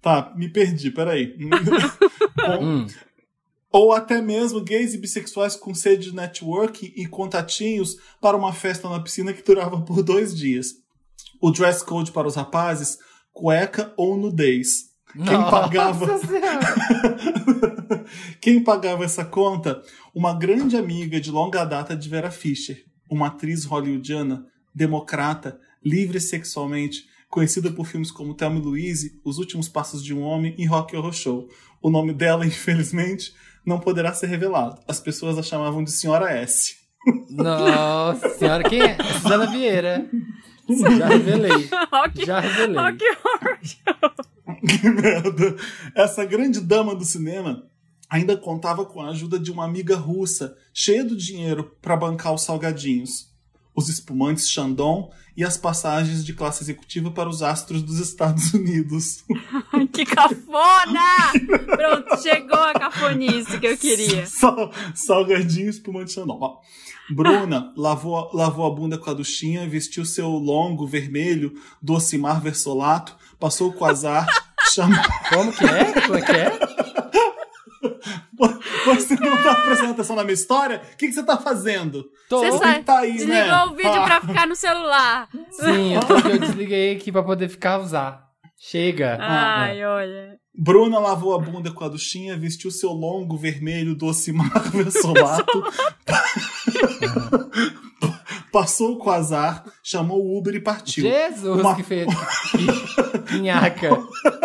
Tá, 0.00 0.32
me 0.36 0.48
perdi, 0.48 0.90
peraí. 0.92 1.36
Com- 2.38 2.64
Hum. 2.64 2.86
Ou 3.70 3.92
até 3.92 4.22
mesmo 4.22 4.62
gays 4.62 4.94
e 4.94 4.98
bissexuais 4.98 5.54
com 5.54 5.74
sede 5.74 6.10
de 6.10 6.16
networking 6.16 6.92
e 6.96 7.06
contatinhos 7.06 7.96
para 8.20 8.36
uma 8.36 8.52
festa 8.52 8.88
na 8.88 9.00
piscina 9.00 9.32
que 9.32 9.42
durava 9.42 9.82
por 9.82 10.02
dois 10.02 10.34
dias. 10.34 10.74
O 11.40 11.50
dress 11.50 11.84
code 11.84 12.10
para 12.10 12.26
os 12.26 12.34
rapazes, 12.34 12.98
cueca 13.32 13.92
ou 13.96 14.16
nudez. 14.16 14.88
Quem 15.12 15.24
Nossa 15.24 15.50
pagava, 15.50 16.06
quem 18.40 18.62
pagava 18.62 19.04
essa 19.04 19.24
conta? 19.24 19.82
Uma 20.14 20.34
grande 20.34 20.76
amiga 20.76 21.18
de 21.18 21.30
longa 21.30 21.64
data 21.64 21.96
de 21.96 22.08
Vera 22.08 22.30
Fischer, 22.30 22.84
uma 23.10 23.28
atriz 23.28 23.64
hollywoodiana, 23.64 24.44
democrata, 24.74 25.58
livre 25.82 26.20
sexualmente, 26.20 27.06
conhecida 27.30 27.70
por 27.70 27.86
filmes 27.86 28.10
como 28.10 28.34
Thelma 28.34 28.58
e 28.58 28.62
Louise, 28.62 29.18
Os 29.24 29.38
Últimos 29.38 29.68
Passos 29.68 30.04
de 30.04 30.14
um 30.14 30.20
Homem 30.20 30.54
e 30.58 30.66
Rock 30.66 30.94
Horror 30.94 31.12
Show. 31.12 31.48
O 31.80 31.90
nome 31.90 32.12
dela, 32.12 32.44
infelizmente, 32.46 33.32
não 33.68 33.78
poderá 33.78 34.12
ser 34.14 34.26
revelado. 34.26 34.80
As 34.88 34.98
pessoas 34.98 35.36
a 35.38 35.42
chamavam 35.42 35.84
de 35.84 35.92
Senhora 35.92 36.30
S. 36.32 36.76
Nossa 37.30 38.30
senhora, 38.30 38.68
quem 38.68 38.80
é? 38.82 38.96
Suzana 39.20 39.46
Vieira. 39.46 40.08
Já 40.98 41.06
revelei. 41.06 41.68
Já 42.26 42.40
revelei. 42.40 42.76
ó 42.76 42.92
que 42.92 43.08
horror. 43.10 43.58
Que 44.66 44.88
merda! 44.90 45.56
Essa 45.94 46.24
grande 46.24 46.60
dama 46.60 46.94
do 46.94 47.04
cinema 47.04 47.64
ainda 48.10 48.36
contava 48.36 48.84
com 48.86 49.00
a 49.02 49.10
ajuda 49.10 49.38
de 49.38 49.50
uma 49.50 49.64
amiga 49.64 49.94
russa, 49.96 50.56
cheia 50.72 51.04
do 51.04 51.14
dinheiro 51.16 51.76
para 51.80 51.96
bancar 51.96 52.32
os 52.34 52.42
salgadinhos. 52.42 53.27
Os 53.78 53.88
espumantes 53.88 54.50
Chandon 54.50 55.10
e 55.36 55.44
as 55.44 55.56
passagens 55.56 56.24
de 56.24 56.34
classe 56.34 56.64
executiva 56.64 57.12
para 57.12 57.28
os 57.28 57.44
astros 57.44 57.80
dos 57.80 58.00
Estados 58.00 58.52
Unidos. 58.54 59.24
que 59.92 60.04
cafona! 60.04 61.32
Pronto, 61.64 62.20
chegou 62.20 62.58
a 62.58 62.74
cafonice 62.74 63.60
que 63.60 63.66
eu 63.68 63.78
queria. 63.78 64.26
Sal, 64.26 64.72
salgadinho 64.94 65.70
espumante 65.70 66.12
Chandon. 66.12 66.60
Bruna 67.08 67.72
lavou, 67.78 68.30
lavou 68.34 68.66
a 68.66 68.70
bunda 68.74 68.98
com 68.98 69.10
a 69.10 69.14
duchinha, 69.14 69.68
vestiu 69.68 70.04
seu 70.04 70.28
longo 70.28 70.84
vermelho 70.84 71.54
do 71.80 71.94
Ocimar 71.94 72.40
Versolato, 72.40 73.16
passou 73.38 73.68
o 73.68 73.72
quasar, 73.72 74.26
chamou... 74.72 74.98
Como 75.32 75.52
que 75.52 75.64
é? 75.64 76.00
Como 76.02 76.16
é 76.16 76.22
que 76.22 76.32
é? 76.32 76.67
Você 79.48 79.48
não 79.48 79.54
tá 79.54 79.62
prestando 79.66 79.92
atenção 79.92 80.16
na 80.16 80.24
minha 80.24 80.34
história? 80.34 80.82
O 80.92 80.96
que, 80.96 81.06
que 81.08 81.12
você 81.12 81.22
tá 81.22 81.36
fazendo? 81.36 82.04
Tô. 82.28 82.40
Você 82.40 82.74
que 82.74 82.82
tá 82.84 82.98
aí, 82.98 83.12
desligou 83.12 83.34
né? 83.36 83.64
o 83.64 83.70
vídeo 83.74 83.90
Ah. 83.92 84.04
pra 84.04 84.20
ficar 84.20 84.46
no 84.46 84.56
celular. 84.56 85.28
Sim, 85.50 85.94
eu, 85.94 86.00
tô, 86.00 86.14
eu 86.28 86.38
desliguei 86.38 86.96
aqui 86.96 87.12
pra 87.12 87.22
poder 87.22 87.48
ficar 87.48 87.78
usar. 87.80 88.26
Chega. 88.60 89.16
Ai, 89.20 89.84
olha. 89.84 90.36
Bruna 90.60 90.98
lavou 90.98 91.34
a 91.34 91.38
bunda 91.38 91.70
com 91.70 91.84
a 91.84 91.88
duchinha, 91.88 92.36
vestiu 92.36 92.70
seu 92.72 92.90
longo 92.90 93.36
vermelho 93.36 93.94
do 93.94 94.06
Ocimar 94.06 94.50
Versolato, 94.72 95.62
passou 98.52 98.92
o 98.94 98.98
quasar, 98.98 99.64
chamou 99.82 100.18
o 100.20 100.38
Uber 100.38 100.54
e 100.54 100.60
partiu. 100.60 101.04
Jesus, 101.04 101.60
Uma- 101.60 101.76
que 101.76 101.82
feio. 101.82 102.06
Que, 102.50 103.22
que 103.22 103.38
nhaca. 103.40 103.98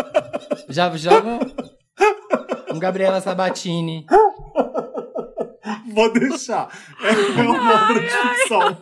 Já 0.70 0.96
joga 0.96 1.40
um, 2.72 2.76
um 2.76 2.80
Gabriela 2.80 3.22
Sabatini. 3.22 4.06
Vou 5.94 6.12
deixar. 6.12 6.68
É, 7.02 7.42
uma 7.42 7.84
obra 7.86 8.00
de 8.02 8.10
ficção. 8.10 8.78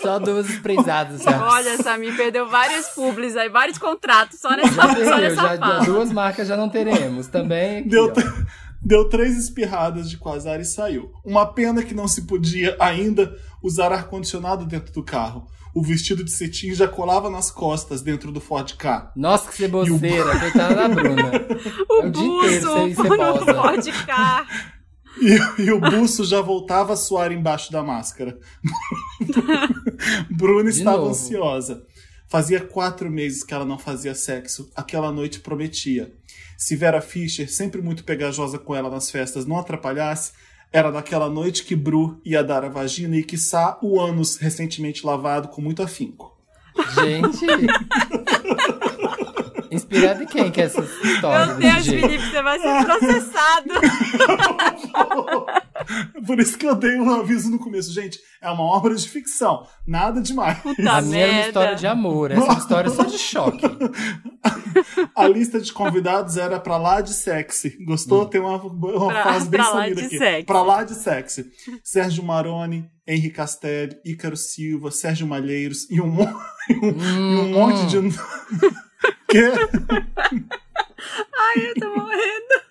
Só 0.00 0.18
duas 0.18 0.48
espreitadas. 0.50 1.22
já. 1.22 1.46
Olha, 1.46 1.76
Samir 1.82 2.16
perdeu 2.16 2.46
vários 2.48 2.88
publis 2.88 3.36
aí, 3.36 3.48
vários 3.48 3.78
contratos 3.78 4.38
só 4.40 4.50
nessa, 4.50 4.72
Já 4.74 4.82
só 4.82 5.16
nessa 5.18 5.34
já, 5.34 5.58
fala. 5.58 5.84
duas 5.84 6.12
marcas 6.12 6.48
já 6.48 6.56
não 6.56 6.68
teremos. 6.68 7.26
Também 7.28 7.78
aqui, 7.78 7.88
Deu, 7.88 8.12
deu 8.82 9.08
três 9.08 9.36
espirradas 9.38 10.10
de 10.10 10.16
quasar 10.18 10.60
e 10.60 10.64
saiu. 10.64 11.12
Uma 11.24 11.46
pena 11.46 11.82
que 11.82 11.94
não 11.94 12.06
se 12.08 12.22
podia 12.26 12.76
ainda 12.78 13.34
usar 13.62 13.92
ar-condicionado 13.92 14.66
dentro 14.66 14.92
do 14.92 15.02
carro. 15.02 15.46
O 15.74 15.82
vestido 15.82 16.22
de 16.22 16.30
cetim 16.30 16.74
já 16.74 16.86
colava 16.86 17.30
nas 17.30 17.50
costas 17.50 18.02
dentro 18.02 18.30
do 18.30 18.40
Ford 18.42 18.70
K. 18.76 19.10
Nossa, 19.16 19.48
que 19.48 19.56
ceboseira. 19.56 20.38
Coitada 20.38 20.74
da 20.74 20.88
Bruna. 20.88 21.30
O 21.88 22.02
É 22.02 22.06
o 22.06 22.10
dia 22.10 22.26
inteiro 22.26 22.66
buço 22.66 23.04
não 23.16 23.38
cebosa. 23.38 23.92
E, 25.20 25.62
e 25.62 25.72
o 25.72 25.80
buço 25.80 26.24
já 26.24 26.40
voltava 26.40 26.94
a 26.94 26.96
suar 26.96 27.32
embaixo 27.32 27.70
da 27.70 27.82
máscara. 27.82 28.38
Bruna 30.30 30.70
De 30.70 30.78
estava 30.78 30.98
novo. 30.98 31.10
ansiosa. 31.10 31.84
Fazia 32.28 32.60
quatro 32.60 33.10
meses 33.10 33.44
que 33.44 33.52
ela 33.52 33.64
não 33.64 33.78
fazia 33.78 34.14
sexo. 34.14 34.70
Aquela 34.74 35.12
noite 35.12 35.40
prometia. 35.40 36.12
Se 36.56 36.76
Vera 36.76 37.00
Fischer, 37.02 37.50
sempre 37.52 37.82
muito 37.82 38.04
pegajosa 38.04 38.58
com 38.58 38.74
ela 38.74 38.88
nas 38.88 39.10
festas, 39.10 39.44
não 39.44 39.58
atrapalhasse, 39.58 40.32
era 40.72 40.90
naquela 40.90 41.28
noite 41.28 41.64
que 41.64 41.76
Bru 41.76 42.20
ia 42.24 42.42
dar 42.42 42.64
a 42.64 42.68
vagina 42.68 43.16
e, 43.16 43.22
quiçá, 43.22 43.78
o 43.82 44.00
ânus 44.00 44.36
recentemente 44.36 45.04
lavado 45.04 45.48
com 45.48 45.60
muito 45.60 45.82
afinco. 45.82 46.34
Gente. 46.94 47.44
Inspirada 49.72 50.22
em 50.22 50.26
quem 50.26 50.50
que 50.50 50.60
é 50.60 50.64
essa 50.64 50.80
história? 50.82 51.54
Meu 51.54 51.72
Deus, 51.72 51.84
jeito? 51.84 52.06
Felipe, 52.08 52.30
você 52.30 52.42
vai 52.42 52.58
ser 52.60 52.84
processado. 52.84 53.68
Por 56.26 56.38
isso 56.40 56.56
que 56.58 56.66
eu 56.66 56.74
dei 56.76 56.98
um 56.98 57.10
aviso 57.10 57.50
no 57.50 57.58
começo. 57.58 57.92
Gente, 57.92 58.18
é 58.40 58.48
uma 58.50 58.62
obra 58.64 58.94
de 58.94 59.08
ficção. 59.08 59.66
Nada 59.86 60.20
demais. 60.20 60.58
Puta 60.58 60.90
A 60.90 61.00
minha 61.02 61.18
era 61.26 61.32
uma 61.32 61.46
história 61.46 61.74
de 61.74 61.86
amor. 61.86 62.30
Essa 62.30 62.40
é 62.40 62.44
uma 62.44 62.58
história 62.58 62.90
só 62.90 63.02
de 63.04 63.18
choque. 63.18 63.62
A 65.16 65.26
lista 65.28 65.60
de 65.60 65.72
convidados 65.72 66.36
era 66.36 66.58
pra 66.60 66.76
lá 66.76 67.00
de 67.00 67.12
sexy. 67.12 67.76
Gostou? 67.84 68.26
Tem 68.26 68.40
uma, 68.40 68.56
uma 68.62 69.08
Pra- 69.08 69.22
frase 69.22 69.48
bem 69.48 69.62
sumida 69.62 70.00
aqui. 70.02 70.18
sexy. 70.18 70.44
Pra 70.46 70.62
lá 70.62 70.84
de 70.84 70.94
sexy. 70.94 71.46
Sérgio 71.84 72.22
Maroni, 72.24 72.84
Henri 73.06 73.30
Castelli, 73.30 73.96
Ícaro 74.04 74.36
Silva, 74.36 74.90
Sérgio 74.90 75.26
Malheiros 75.26 75.88
e 75.90 76.00
um, 76.00 76.06
mo- 76.06 76.24
e 76.70 76.74
um 76.74 76.88
Hum, 76.88 77.50
monte 77.52 77.86
de. 77.86 77.96
Que? 79.32 80.52
Ai, 81.36 81.70
eu 81.70 81.74
tô 81.74 81.94
morrendo. 81.96 82.62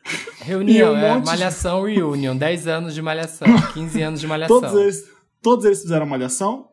Reunião, 0.41 0.93
um 0.93 0.97
é 0.97 1.13
monte 1.13 1.25
Malhação 1.25 1.83
Reunion. 1.83 2.35
10 2.35 2.67
anos 2.67 2.93
de 2.93 3.01
Malhação. 3.01 3.47
15 3.73 4.01
anos 4.01 4.19
de 4.21 4.27
Malhação. 4.27 4.61
Todos 4.61 4.79
eles, 4.79 5.09
todos 5.41 5.65
eles 5.65 5.81
fizeram 5.81 6.05
malhação? 6.05 6.67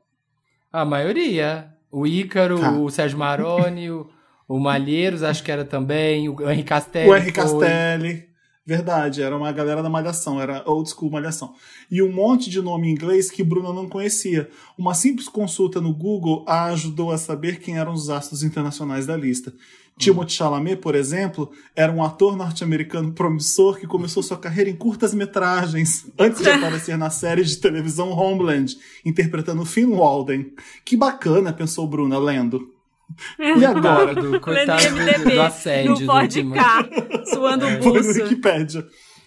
A 0.72 0.84
maioria. 0.84 1.70
O 1.90 2.06
Ícaro, 2.06 2.60
Tá. 2.60 2.72
o 2.72 2.90
Sérgio 2.90 3.18
Maroni, 3.18 3.90
o, 3.90 4.08
o 4.46 4.58
Malheiros, 4.58 5.22
acho 5.22 5.42
que 5.42 5.50
era 5.50 5.64
também. 5.64 6.28
O 6.28 6.50
Henri 6.50 6.62
Castelli. 6.62 7.08
o 7.08 7.16
Henri 7.16 7.32
foi. 7.32 7.32
Castelli. 7.32 8.28
Verdade, 8.68 9.22
era 9.22 9.34
uma 9.34 9.50
galera 9.50 9.82
da 9.82 9.88
Malhação, 9.88 10.38
era 10.38 10.62
old 10.66 10.90
school 10.90 11.10
Malhação. 11.10 11.54
E 11.90 12.02
um 12.02 12.12
monte 12.12 12.50
de 12.50 12.60
nome 12.60 12.86
em 12.86 12.90
inglês 12.90 13.30
que 13.30 13.42
Bruna 13.42 13.72
não 13.72 13.88
conhecia. 13.88 14.50
Uma 14.76 14.92
simples 14.92 15.26
consulta 15.26 15.80
no 15.80 15.94
Google 15.94 16.44
a 16.46 16.66
ajudou 16.66 17.10
a 17.10 17.16
saber 17.16 17.60
quem 17.60 17.78
eram 17.78 17.94
os 17.94 18.10
astros 18.10 18.42
internacionais 18.42 19.06
da 19.06 19.16
lista. 19.16 19.54
Timothée 19.96 20.34
Chalamet, 20.34 20.82
por 20.82 20.94
exemplo, 20.94 21.50
era 21.74 21.90
um 21.90 22.04
ator 22.04 22.36
norte-americano 22.36 23.10
promissor 23.12 23.78
que 23.78 23.86
começou 23.86 24.22
sua 24.22 24.36
carreira 24.36 24.68
em 24.68 24.76
curtas-metragens, 24.76 26.06
antes 26.20 26.42
de 26.42 26.50
aparecer 26.50 26.98
na 26.98 27.08
série 27.08 27.44
de 27.44 27.56
televisão 27.56 28.10
Homeland, 28.10 28.76
interpretando 29.02 29.64
Finn 29.64 29.96
Walden. 29.96 30.52
Que 30.84 30.94
bacana, 30.94 31.54
pensou 31.54 31.88
Bruna, 31.88 32.18
lendo. 32.18 32.77
E 33.38 33.64
agora? 33.66 34.14
Do, 34.14 34.40
coitado 34.40 34.82
do, 34.88 34.96
MDB, 34.96 35.34
do 35.34 35.40
assédio. 35.42 35.94
Do 35.94 36.06
Ford 36.06 36.22
último. 36.22 36.54
K, 36.54 36.88
suando 37.26 37.66
o 37.66 37.82
Foi 37.82 37.92
no 37.98 38.04
buço. 38.04 38.22
Wikipédia. 38.22 38.86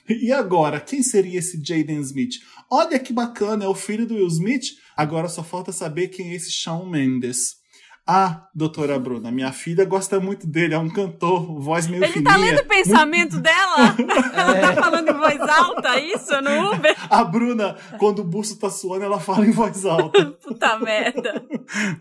E 0.09 0.31
agora, 0.31 0.79
quem 0.79 1.01
seria 1.03 1.39
esse 1.39 1.61
Jaden 1.63 2.01
Smith? 2.01 2.35
Olha 2.69 2.99
que 2.99 3.13
bacana, 3.13 3.65
é 3.65 3.67
o 3.67 3.75
filho 3.75 4.05
do 4.05 4.15
Will 4.15 4.27
Smith. 4.27 4.75
Agora 4.95 5.29
só 5.29 5.43
falta 5.43 5.71
saber 5.71 6.09
quem 6.09 6.31
é 6.31 6.35
esse 6.35 6.51
Shawn 6.51 6.89
Mendes. 6.89 7.60
Ah, 8.05 8.47
doutora 8.53 8.97
Bruna, 8.99 9.31
minha 9.31 9.51
filha 9.51 9.85
gosta 9.85 10.19
muito 10.19 10.47
dele, 10.47 10.73
é 10.73 10.77
um 10.77 10.89
cantor, 10.89 11.59
voz 11.61 11.87
meio 11.87 12.03
Ele 12.03 12.11
fininha. 12.11 12.31
tá 12.31 12.37
lendo 12.37 12.59
o 12.59 12.65
pensamento 12.65 13.39
dela? 13.39 13.95
Ela 14.33 14.57
É. 14.57 14.61
tá 14.61 14.73
falando 14.81 15.09
em 15.09 15.13
voz 15.13 15.39
alta, 15.39 15.99
isso, 15.99 16.41
no 16.41 16.73
Uber? 16.73 16.95
A 17.09 17.23
Bruna, 17.23 17.75
quando 17.99 18.19
o 18.19 18.23
buço 18.23 18.57
tá 18.59 18.69
suando, 18.71 19.05
ela 19.05 19.19
fala 19.19 19.45
em 19.45 19.51
voz 19.51 19.85
alta. 19.85 20.31
Puta 20.43 20.79
merda. 20.79 21.45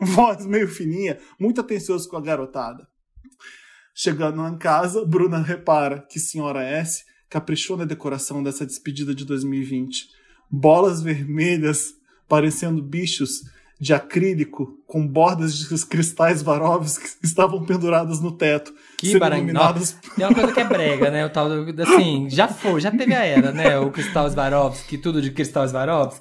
voz 0.00 0.46
meio 0.46 0.66
fininha, 0.68 1.18
muito 1.38 1.60
atencioso 1.60 2.08
com 2.08 2.16
a 2.16 2.20
garotada. 2.20 2.88
Chegando 3.94 4.46
em 4.48 4.56
casa, 4.56 5.04
Bruna 5.04 5.42
repara 5.42 6.00
que 6.10 6.18
senhora 6.18 6.62
S 6.62 7.04
caprichou 7.28 7.76
na 7.76 7.84
decoração 7.84 8.42
dessa 8.42 8.64
despedida 8.64 9.14
de 9.14 9.24
2020. 9.24 10.06
Bolas 10.50 11.02
vermelhas 11.02 11.90
parecendo 12.26 12.82
bichos 12.82 13.42
de 13.80 13.94
acrílico 13.94 14.78
com 14.86 15.06
bordas 15.06 15.56
de 15.56 15.66
cristais 15.86 16.40
Swarovski 16.40 17.18
que 17.18 17.24
estavam 17.26 17.64
penduradas 17.64 18.20
no 18.20 18.30
teto, 18.32 18.74
Que 18.98 19.12
iluminadas 19.12 19.96
Tem 20.16 20.26
uma 20.26 20.34
coisa 20.34 20.52
que 20.52 20.60
é 20.60 20.64
brega, 20.64 21.10
né? 21.10 21.24
O 21.24 21.30
tal 21.30 21.48
do. 21.48 21.82
Assim, 21.82 22.28
já 22.28 22.46
foi, 22.46 22.80
já 22.80 22.90
teve 22.90 23.14
a 23.14 23.24
era, 23.24 23.50
né? 23.52 23.78
O 23.78 23.90
Cristal 23.90 24.28
Swarovski, 24.30 24.98
tudo 24.98 25.22
de 25.22 25.30
Cristal 25.30 25.66
Swarovski. 25.66 26.20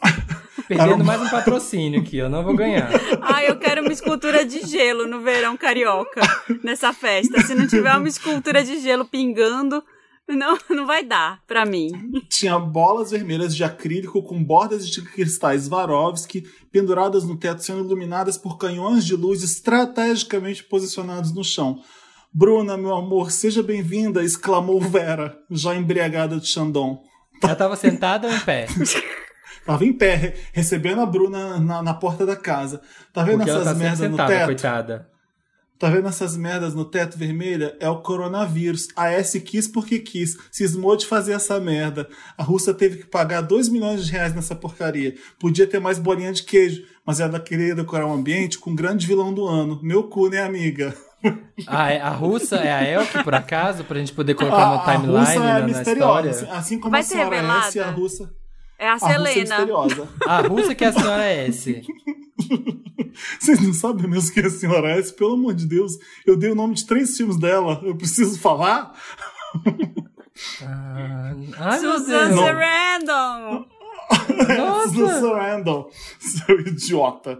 Perdendo 0.69 1.01
um- 1.01 1.05
mais 1.05 1.19
um 1.21 1.27
patrocínio 1.29 1.99
aqui, 1.99 2.17
eu 2.17 2.29
não 2.29 2.43
vou 2.43 2.55
ganhar. 2.55 2.89
Ai, 3.21 3.49
eu 3.49 3.57
quero 3.57 3.81
uma 3.81 3.91
escultura 3.91 4.45
de 4.45 4.65
gelo 4.65 5.07
no 5.07 5.19
verão 5.21 5.57
carioca, 5.57 6.21
nessa 6.63 6.93
festa. 6.93 7.41
Se 7.41 7.55
não 7.55 7.67
tiver 7.67 7.93
uma 7.95 8.07
escultura 8.07 8.63
de 8.63 8.79
gelo 8.79 9.03
pingando, 9.03 9.83
não, 10.35 10.57
não 10.69 10.85
vai 10.87 11.03
dar 11.03 11.41
pra 11.47 11.65
mim. 11.65 11.91
tinha 12.29 12.57
bolas 12.59 13.11
vermelhas 13.11 13.55
de 13.55 13.63
acrílico 13.63 14.21
com 14.23 14.43
bordas 14.43 14.87
de 14.89 15.01
cristais 15.01 15.63
Swarovski 15.63 16.43
penduradas 16.71 17.23
no 17.23 17.37
teto, 17.37 17.63
sendo 17.63 17.83
iluminadas 17.85 18.37
por 18.37 18.57
canhões 18.57 19.05
de 19.05 19.15
luz 19.15 19.41
estrategicamente 19.43 20.63
posicionados 20.63 21.33
no 21.33 21.43
chão. 21.43 21.81
Bruna, 22.31 22.77
meu 22.77 22.93
amor, 22.95 23.31
seja 23.31 23.63
bem-vinda, 23.63 24.23
exclamou 24.23 24.79
Vera, 24.79 25.35
já 25.49 25.75
embriagada 25.75 26.39
de 26.39 26.47
Chandon. 26.47 27.01
Ela 27.41 27.55
tava 27.55 27.75
sentada 27.75 28.27
ou 28.27 28.33
em 28.33 28.39
pé? 28.41 28.67
Tava 29.65 29.85
em 29.85 29.93
pé, 29.93 30.15
re- 30.15 30.33
recebendo 30.51 30.99
a 31.01 31.05
Bruna 31.05 31.59
na, 31.59 31.81
na 31.83 31.93
porta 31.93 32.25
da 32.25 32.35
casa. 32.35 32.81
Tá 33.13 33.23
vendo 33.23 33.37
Porque 33.37 33.51
essas 33.51 33.65
tá 33.65 33.73
merdas 33.75 33.99
no 33.99 34.05
sentada, 34.11 34.29
teto? 34.33 34.45
coitada. 34.45 35.09
Tá 35.79 35.89
vendo 35.89 36.09
essas 36.09 36.35
merdas 36.35 36.75
no 36.75 36.83
teto 36.83 37.17
vermelha? 37.17 37.73
É 37.79 37.89
o 37.89 38.01
coronavírus. 38.01 38.89
A 38.97 39.09
S 39.11 39.39
quis 39.39 39.65
porque 39.65 39.97
quis. 39.99 40.37
Cismou 40.51 40.97
de 40.97 41.05
fazer 41.05 41.31
essa 41.31 41.57
merda. 41.57 42.07
A 42.37 42.43
Rússia 42.43 42.73
teve 42.73 42.97
que 42.97 43.05
pagar 43.05 43.39
2 43.39 43.69
milhões 43.69 44.05
de 44.05 44.11
reais 44.11 44.35
nessa 44.35 44.53
porcaria. 44.53 45.15
Podia 45.39 45.65
ter 45.65 45.79
mais 45.79 45.97
bolinha 45.97 46.33
de 46.33 46.43
queijo, 46.43 46.83
mas 47.05 47.21
ela 47.21 47.39
queria 47.39 47.73
decorar 47.73 48.05
o 48.07 48.11
ambiente 48.13 48.59
com 48.59 48.71
o 48.71 48.75
grande 48.75 49.07
vilão 49.07 49.33
do 49.33 49.47
ano. 49.47 49.79
Meu 49.81 50.03
cu, 50.03 50.29
né, 50.29 50.43
amiga? 50.43 50.93
Ah, 51.67 51.91
é- 51.91 51.99
a 51.99 52.09
russa 52.11 52.55
é 52.55 52.71
a 52.71 52.81
Elke, 52.81 53.21
por 53.25 53.35
acaso? 53.35 53.83
Pra 53.83 53.99
gente 53.99 54.13
poder 54.13 54.35
colocar 54.35 54.55
A, 54.63 54.71
uma 54.71 54.81
a 54.83 54.85
timeline 54.95 55.19
russa 55.19 55.33
é 55.33 55.37
na, 55.39 55.59
na 55.59 55.65
misteriosa. 55.67 56.29
história? 56.29 56.53
Assim, 56.57 56.79
como 56.79 56.91
Vai 56.91 57.01
a 57.01 57.03
ser 57.03 57.15
senhora 57.15 57.35
revelada? 57.35 57.67
S, 57.67 57.79
a 57.81 57.89
russa. 57.91 58.31
É 58.79 58.87
a 58.87 58.93
A 58.93 58.95
Rússia 58.95 59.09
Selena. 59.11 59.41
misteriosa. 59.57 60.09
A 60.25 60.41
russa 60.41 60.73
que 60.73 60.85
é 60.85 60.87
a 60.87 60.93
senhora 60.93 61.25
S. 61.25 61.81
Vocês 63.39 63.59
não 63.61 63.73
sabem 63.73 64.09
mesmo 64.09 64.33
quem 64.33 64.43
é 64.43 64.47
a 64.47 64.49
senhora 64.49 64.91
S? 64.91 65.13
Pelo 65.13 65.33
amor 65.33 65.53
de 65.53 65.65
Deus, 65.67 65.97
eu 66.25 66.37
dei 66.37 66.49
o 66.49 66.55
nome 66.55 66.75
de 66.75 66.85
três 66.87 67.15
filmes 67.17 67.37
dela. 67.37 67.81
Eu 67.83 67.95
preciso 67.97 68.39
falar? 68.39 68.93
Ah, 70.63 71.33
ai, 71.57 71.79
Susan. 71.79 72.35
Sarandon. 72.35 73.65
Nossa. 74.57 74.89
Susan 74.89 75.33
Randall, 75.35 75.91
seu 76.19 76.59
idiota. 76.61 77.39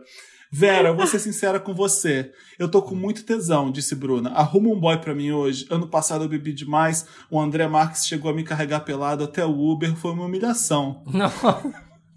Vera, 0.51 0.89
eu 0.89 0.95
vou 0.95 1.05
ser 1.05 1.19
sincera 1.19 1.59
com 1.59 1.75
você. 1.75 2.31
Eu 2.57 2.69
tô 2.69 2.81
com 2.81 2.95
muito 2.95 3.23
tesão, 3.23 3.71
disse 3.71 3.93
Bruna. 3.93 4.31
Arruma 4.31 4.69
um 4.69 4.79
boy 4.79 4.97
pra 4.97 5.13
mim 5.13 5.31
hoje. 5.31 5.67
Ano 5.69 5.87
passado 5.87 6.23
eu 6.23 6.29
bebi 6.29 6.51
demais. 6.51 7.05
O 7.29 7.39
André 7.39 7.67
Marques 7.67 8.07
chegou 8.07 8.31
a 8.31 8.33
me 8.33 8.43
carregar 8.43 8.79
pelado 8.79 9.23
até 9.23 9.45
o 9.45 9.71
Uber. 9.71 9.95
Foi 9.95 10.11
uma 10.11 10.25
humilhação. 10.25 11.03
Não. 11.05 11.31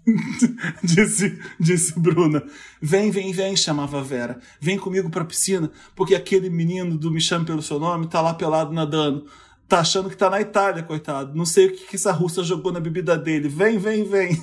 disse, 0.83 1.39
disse 1.59 1.99
Bruna. 1.99 2.43
Vem, 2.81 3.11
vem, 3.11 3.31
vem, 3.31 3.55
chamava 3.55 4.01
Vera. 4.01 4.39
Vem 4.59 4.79
comigo 4.79 5.11
pra 5.11 5.23
piscina, 5.23 5.71
porque 5.95 6.15
aquele 6.15 6.49
menino 6.49 6.97
do 6.97 7.11
Me 7.11 7.21
Chame 7.21 7.45
Pelo 7.45 7.61
Seu 7.61 7.79
Nome 7.79 8.07
tá 8.07 8.19
lá 8.19 8.33
pelado 8.33 8.73
nadando. 8.73 9.27
Tá 9.73 9.79
achando 9.79 10.07
que 10.07 10.15
tá 10.15 10.29
na 10.29 10.39
Itália, 10.39 10.83
coitado. 10.83 11.35
Não 11.35 11.47
sei 11.47 11.65
o 11.65 11.71
que, 11.71 11.87
que 11.87 11.95
essa 11.95 12.11
russa 12.11 12.43
jogou 12.43 12.71
na 12.71 12.79
bebida 12.79 13.17
dele. 13.17 13.49
Vem, 13.49 13.79
vem, 13.79 14.03
vem. 14.03 14.39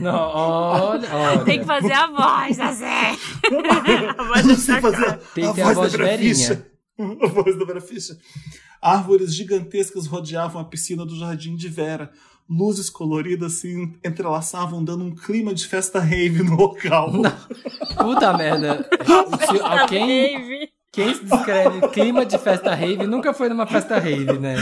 Não, 0.00 0.14
olha, 0.14 1.08
olha. 1.12 1.44
Tem 1.44 1.58
que 1.58 1.64
fazer 1.64 1.92
a 1.94 2.06
voz 2.06 2.56
da 2.56 2.72
Zé. 2.72 3.10
a 4.16 4.22
voz 4.22 4.46
Não 4.46 4.54
sei 4.54 4.80
fazer 4.80 4.96
Sacada. 4.96 5.22
Tem 5.34 5.42
que 5.42 5.50
a 5.50 5.54
ter 5.54 5.62
a 5.62 5.72
voz 5.72 5.92
da 5.92 6.16
de 6.16 6.32
Vera. 6.32 6.66
A 6.96 7.26
voz 7.26 7.58
da 7.58 7.64
Vera 7.64 7.80
Fischer. 7.80 8.16
Árvores 8.80 9.34
gigantescas 9.34 10.06
rodeavam 10.06 10.62
a 10.62 10.64
piscina 10.64 11.04
do 11.04 11.18
jardim 11.18 11.56
de 11.56 11.68
Vera. 11.68 12.12
Luzes 12.48 12.88
coloridas 12.88 13.54
se 13.54 13.74
entrelaçavam, 14.04 14.84
dando 14.84 15.02
um 15.02 15.12
clima 15.12 15.52
de 15.52 15.66
festa 15.66 15.98
rave 15.98 16.44
no 16.44 16.54
local. 16.54 17.10
Puta 17.96 18.32
merda. 18.32 18.88
Se 19.50 19.60
alguém. 19.60 20.70
Quem 20.92 21.14
se 21.14 21.24
descreve 21.24 21.88
clima 21.88 22.24
de 22.24 22.38
festa 22.38 22.74
rave 22.74 23.06
nunca 23.06 23.32
foi 23.34 23.48
numa 23.48 23.66
festa 23.66 23.98
rave, 23.98 24.38
né? 24.38 24.56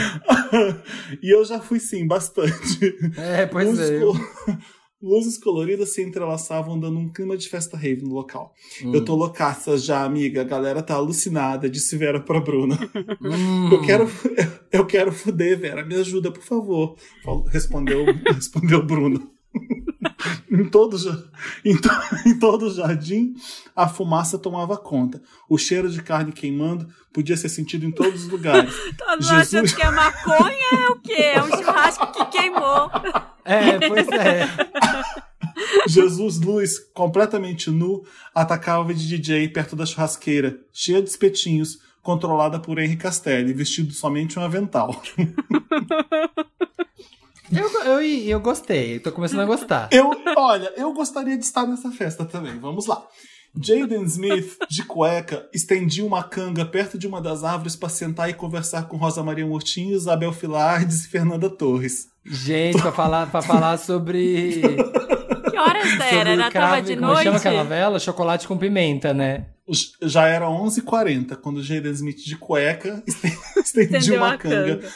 e 1.21 1.33
eu 1.33 1.43
já 1.45 1.59
fui 1.59 1.79
sim, 1.79 2.05
bastante. 2.07 2.95
É, 3.17 3.45
pois 3.45 3.67
Luzes, 3.69 3.89
é. 3.89 3.99
col- 3.99 4.17
Luzes 5.01 5.37
coloridas 5.37 5.93
se 5.93 6.01
entrelaçavam, 6.01 6.79
dando 6.79 6.97
um 6.97 7.11
clima 7.13 7.37
de 7.37 7.47
festa 7.47 7.77
rave 7.77 8.01
no 8.03 8.13
local. 8.15 8.51
Eu 8.81 9.05
tô 9.05 9.15
loucaça 9.15 9.77
já, 9.77 10.03
amiga. 10.03 10.41
A 10.41 10.43
galera 10.43 10.81
tá 10.81 10.95
alucinada, 10.95 11.69
disse 11.69 11.95
Vera 11.95 12.19
pra 12.19 12.39
Bruna. 12.41 12.77
Hum. 13.21 13.69
Eu 13.71 13.81
quero, 13.83 14.09
eu 14.71 14.85
quero 14.87 15.11
fuder, 15.11 15.59
Vera. 15.59 15.85
Me 15.85 15.93
ajuda, 15.95 16.31
por 16.31 16.41
favor. 16.41 16.95
Respondeu, 17.51 18.05
respondeu 18.33 18.83
Bruno. 18.83 19.31
em, 20.51 20.65
todo, 20.67 20.97
em, 21.63 21.77
to- 21.77 21.89
em 22.25 22.39
todo 22.39 22.63
o 22.65 22.73
jardim, 22.73 23.33
a 23.77 23.87
fumaça 23.87 24.39
tomava 24.39 24.75
conta. 24.75 25.21
O 25.47 25.55
cheiro 25.55 25.87
de 25.87 26.01
carne 26.01 26.31
queimando 26.31 26.87
podia 27.13 27.37
ser 27.37 27.47
sentido 27.47 27.85
em 27.85 27.91
todos 27.91 28.23
os 28.23 28.27
lugares. 28.27 28.73
Todo 28.97 29.09
mundo 29.11 29.23
Jesus. 29.23 29.53
achando 29.53 29.75
que 29.75 29.81
é 29.83 29.91
maconha 29.91 30.67
é 30.73 30.89
o 30.89 30.95
quê? 30.99 31.21
É 31.35 31.43
um 31.43 31.47
churrasco 31.47 32.11
que 32.11 32.25
queimou. 32.25 32.89
É, 33.49 33.79
pois 33.87 34.05
é. 34.09 34.45
Jesus 35.87 36.37
Luz, 36.37 36.79
completamente 36.93 37.71
nu, 37.71 38.03
atacava 38.35 38.93
de 38.93 39.07
DJ 39.07 39.47
perto 39.47 39.73
da 39.73 39.85
churrasqueira, 39.85 40.59
cheia 40.73 41.01
de 41.01 41.09
espetinhos, 41.09 41.79
controlada 42.03 42.59
por 42.59 42.77
Henry 42.77 42.97
Castelli, 42.97 43.53
vestido 43.53 43.93
somente 43.93 44.37
um 44.37 44.41
avental. 44.41 45.01
Eu, 47.49 47.69
eu, 47.85 48.01
eu 48.01 48.39
gostei, 48.41 48.99
tô 48.99 49.13
começando 49.13 49.39
a 49.39 49.45
gostar. 49.45 49.87
Eu, 49.93 50.11
olha, 50.35 50.73
eu 50.75 50.91
gostaria 50.91 51.37
de 51.37 51.45
estar 51.45 51.65
nessa 51.65 51.89
festa 51.89 52.25
também. 52.25 52.59
Vamos 52.59 52.85
lá. 52.85 53.07
Jaden 53.59 54.03
Smith, 54.03 54.57
de 54.69 54.83
cueca, 54.83 55.47
estendia 55.53 56.05
uma 56.05 56.23
canga 56.23 56.65
perto 56.65 56.97
de 56.97 57.07
uma 57.07 57.19
das 57.21 57.43
árvores 57.43 57.75
para 57.75 57.89
sentar 57.89 58.29
e 58.29 58.33
conversar 58.33 58.87
com 58.87 58.97
Rosa 58.97 59.23
Maria 59.23 59.45
Murtinho, 59.45 59.95
Isabel 59.95 60.31
Filardes 60.31 61.05
e 61.05 61.09
Fernanda 61.09 61.49
Torres. 61.49 62.07
Gente, 62.25 62.79
pra 62.81 62.91
falar, 62.91 63.27
pra 63.31 63.41
falar 63.41 63.77
sobre. 63.77 64.61
Que 65.49 65.57
horas 65.57 65.99
era? 65.99 66.47
o 66.47 66.51
tava 66.51 66.81
de 66.81 66.95
como 66.95 67.07
noite? 67.07 67.23
chama 67.23 67.37
aquela 67.37 67.63
novela? 67.63 67.99
Chocolate 67.99 68.47
com 68.47 68.57
pimenta, 68.57 69.13
né? 69.13 69.45
Já 70.03 70.27
era 70.27 70.45
11h40 70.45 71.35
quando 71.37 71.63
Jaden 71.63 71.91
Smith, 71.93 72.17
de 72.23 72.35
cueca, 72.37 73.01
esten- 73.07 73.37
estendia 73.57 73.97
Estendeu 73.99 74.21
uma 74.21 74.37
canga 74.37 74.77
canga. 74.77 74.89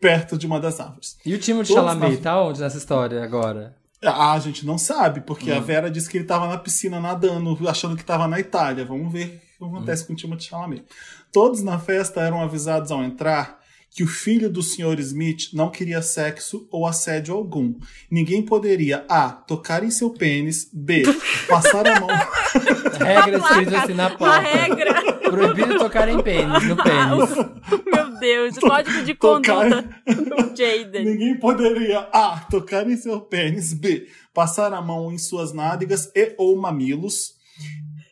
perto 0.00 0.38
de 0.38 0.46
uma 0.46 0.60
das 0.60 0.78
árvores. 0.80 1.16
E 1.26 1.34
o 1.34 1.38
time 1.38 1.62
de 1.62 1.68
Todos 1.68 1.82
Chalamet 1.82 2.12
nós- 2.14 2.20
tá 2.22 2.40
onde 2.42 2.60
nessa 2.60 2.78
história 2.78 3.22
agora? 3.24 3.74
Ah, 4.10 4.32
a 4.32 4.38
gente 4.38 4.64
não 4.66 4.76
sabe, 4.78 5.20
porque 5.20 5.50
Hum. 5.52 5.56
a 5.56 5.60
Vera 5.60 5.90
disse 5.90 6.08
que 6.08 6.18
ele 6.18 6.24
tava 6.26 6.46
na 6.48 6.58
piscina 6.58 7.00
nadando, 7.00 7.56
achando 7.68 7.96
que 7.96 8.04
tava 8.04 8.26
na 8.28 8.38
Itália. 8.40 8.84
Vamos 8.84 9.12
ver 9.12 9.42
o 9.60 9.68
que 9.68 9.74
acontece 9.76 10.06
com 10.06 10.12
o 10.12 10.16
Timothée 10.16 10.46
Chalamet. 10.48 10.84
Todos 11.32 11.62
na 11.62 11.78
festa 11.78 12.20
eram 12.20 12.40
avisados 12.42 12.90
ao 12.90 13.02
entrar 13.02 13.62
que 13.90 14.02
o 14.02 14.08
filho 14.08 14.50
do 14.50 14.60
Sr. 14.60 14.98
Smith 14.98 15.50
não 15.52 15.70
queria 15.70 16.02
sexo 16.02 16.66
ou 16.68 16.84
assédio 16.84 17.32
algum. 17.32 17.74
Ninguém 18.10 18.42
poderia 18.42 19.04
A. 19.08 19.30
tocar 19.30 19.84
em 19.84 19.90
seu 19.90 20.10
pênis, 20.10 20.68
B. 20.72 21.04
passar 21.48 21.86
a 21.86 22.00
mão 22.00 22.08
Regra 22.98 23.38
escrita 23.38 23.78
assim 23.84 23.94
na 23.94 24.06
A 24.06 24.10
porta. 24.10 24.38
regra. 24.40 25.00
Proibido 25.30 25.78
tocar 25.78 26.08
em 26.08 26.22
pênis, 26.22 26.62
no 26.68 26.76
pênis. 26.76 27.30
Meu 27.92 28.18
Deus, 28.18 28.56
o 28.56 28.60
código 28.60 29.02
de 29.04 29.14
Tocar- 29.14 29.70
conduta 29.70 30.50
do 30.50 30.56
Jaden. 30.56 31.04
Ninguém 31.04 31.38
poderia 31.38 32.00
A. 32.12 32.40
tocar 32.50 32.88
em 32.88 32.96
seu 32.96 33.20
pênis, 33.20 33.72
B. 33.72 34.06
passar 34.32 34.72
a 34.72 34.80
mão 34.82 35.12
em 35.12 35.18
suas 35.18 35.52
nádegas 35.52 36.10
e 36.14 36.34
ou 36.38 36.56
mamilos. 36.60 37.32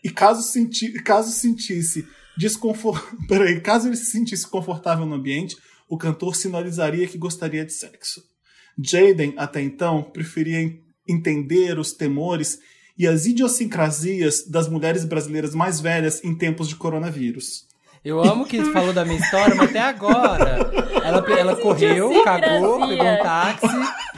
E 0.05 0.11
caso, 0.11 0.43
senti 0.43 0.93
caso 1.03 1.31
sentisse 1.31 2.05
desconforto. 2.37 3.17
Peraí, 3.29 3.61
caso 3.61 3.89
ele 3.89 3.97
se 3.97 4.07
sentisse 4.11 4.49
confortável 4.49 5.07
no 5.07 5.15
ambiente, 5.15 5.57
o 5.89 5.97
cantor 5.97 6.35
sinalizaria 6.35 7.07
que 7.07 7.19
gostaria 7.19 7.65
de 7.65 7.73
sexo. 7.73 8.23
Jaden, 8.83 9.35
até 9.37 9.61
então, 9.61 10.03
preferia 10.03 10.61
en- 10.63 10.81
entender 11.07 11.79
os 11.79 11.93
temores 11.93 12.59
e 12.99 13.07
as 13.07 13.27
idiosincrasias 13.27 14.47
das 14.47 14.69
mulheres 14.69 15.05
brasileiras 15.05 15.55
mais 15.55 15.81
velhas 15.81 16.23
em 16.25 16.35
tempos 16.35 16.69
de 16.69 16.77
coronavírus. 16.77 17.71
Eu 18.05 18.21
amo 18.21 18.45
que 18.45 18.65
falou 18.73 18.93
da 18.93 19.05
minha 19.05 19.21
história, 19.21 19.55
mas 19.55 19.71
até 19.71 19.79
agora. 19.79 20.73
Ela, 21.05 21.25
ela 21.39 21.55
correu, 21.57 22.25
cagou, 22.25 22.81
pegou 22.81 22.85
um 22.85 23.23
táxi, 23.23 23.69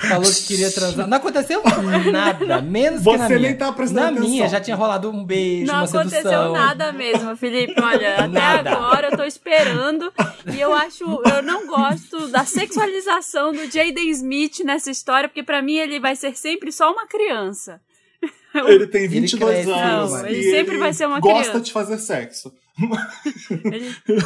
falou 0.08 0.22
que 0.32 0.42
queria 0.46 0.70
transar. 0.72 1.06
Não 1.06 1.18
aconteceu 1.18 1.62
nada, 2.10 2.62
menos 2.62 3.02
que 3.02 3.10
na 3.16 3.26
Você 3.28 3.34
minha. 3.36 3.48
nem 3.50 3.56
tá 3.58 3.70
prestando 3.72 4.00
Na 4.00 4.08
atenção. 4.08 4.28
minha 4.30 4.48
já 4.48 4.58
tinha 4.58 4.74
rolado 4.74 5.10
um 5.10 5.22
beijo, 5.22 5.66
Não 5.66 5.74
uma 5.80 5.84
aconteceu 5.84 6.22
sedução. 6.22 6.52
nada 6.54 6.92
mesmo, 6.94 7.36
Felipe. 7.36 7.74
Olha, 7.78 8.14
até 8.14 8.26
Nada. 8.28 8.72
agora 8.72 9.08
eu 9.10 9.16
tô 9.18 9.24
esperando. 9.24 10.10
E 10.50 10.58
eu 10.58 10.72
acho. 10.72 11.04
Eu 11.04 11.42
não 11.42 11.66
gosto 11.66 12.28
da 12.28 12.46
sexualização 12.46 13.52
do 13.52 13.70
Jaden 13.70 14.08
Smith 14.12 14.60
nessa 14.64 14.90
história, 14.90 15.28
porque 15.28 15.42
pra 15.42 15.60
mim 15.60 15.76
ele 15.76 16.00
vai 16.00 16.16
ser 16.16 16.34
sempre 16.34 16.72
só 16.72 16.90
uma 16.90 17.06
criança. 17.06 17.80
Ele 18.54 18.86
tem 18.86 19.08
22 19.08 19.52
cresce, 19.64 19.70
anos. 19.70 20.12
não, 20.12 20.26
e 20.28 20.32
ele 20.34 20.50
sempre 20.50 20.78
vai 20.78 20.92
ser 20.92 21.06
uma 21.06 21.20
gosta 21.20 21.40
criança. 21.42 21.60
de 21.60 21.72
fazer 21.72 21.98
sexo. 21.98 22.52
Ele- 23.64 23.94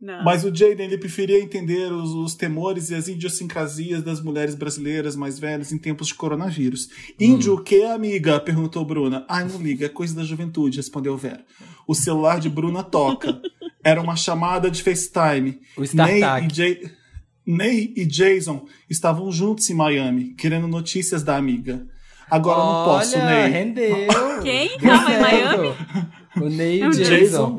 Não. 0.00 0.24
Mas 0.24 0.42
o 0.44 0.52
Jaden 0.52 0.84
ele 0.86 0.98
preferia 0.98 1.38
entender 1.38 1.92
os, 1.92 2.10
os 2.10 2.34
temores 2.34 2.90
e 2.90 2.94
as 2.96 3.06
idiosincrasias 3.06 4.02
das 4.02 4.20
mulheres 4.20 4.56
brasileiras 4.56 5.14
mais 5.14 5.38
velhas 5.38 5.70
em 5.72 5.78
tempos 5.78 6.08
de 6.08 6.14
coronavírus. 6.14 6.88
Índio 7.20 7.54
o 7.54 7.62
que, 7.62 7.84
amiga? 7.84 8.40
perguntou 8.40 8.84
Bruna. 8.84 9.24
Ai, 9.28 9.46
não 9.46 9.62
liga, 9.62 9.86
é 9.86 9.88
coisa 9.88 10.12
da 10.16 10.24
juventude, 10.24 10.78
respondeu 10.78 11.16
Vera. 11.16 11.44
O 11.86 11.94
celular 11.94 12.40
de 12.40 12.48
Bruna 12.50 12.82
toca. 12.82 13.40
Era 13.84 14.00
uma 14.02 14.16
chamada 14.16 14.68
de 14.68 14.82
FaceTime. 14.82 15.60
O. 15.76 15.82
Ney 15.94 16.20
e, 16.20 16.52
Jay- 16.52 16.90
Ney 17.46 17.94
e 17.96 18.04
Jason 18.04 18.66
estavam 18.90 19.30
juntos 19.30 19.70
em 19.70 19.74
Miami, 19.74 20.34
querendo 20.34 20.66
notícias 20.66 21.22
da 21.22 21.36
amiga. 21.36 21.86
Agora 22.32 22.58
eu 22.60 22.64
não 22.64 22.84
posso, 22.84 23.16
Olha, 23.16 23.26
Ney. 23.26 23.50
rendeu. 23.50 23.96
Quem? 24.42 24.66
Em 24.76 24.80
certo. 24.80 25.20
Miami? 25.20 25.76
O 26.40 26.48
Ney 26.48 26.80
e 26.80 26.84
o 26.84 26.88
O 26.88 26.90
Jason. 26.92 27.10
Jason. 27.10 27.56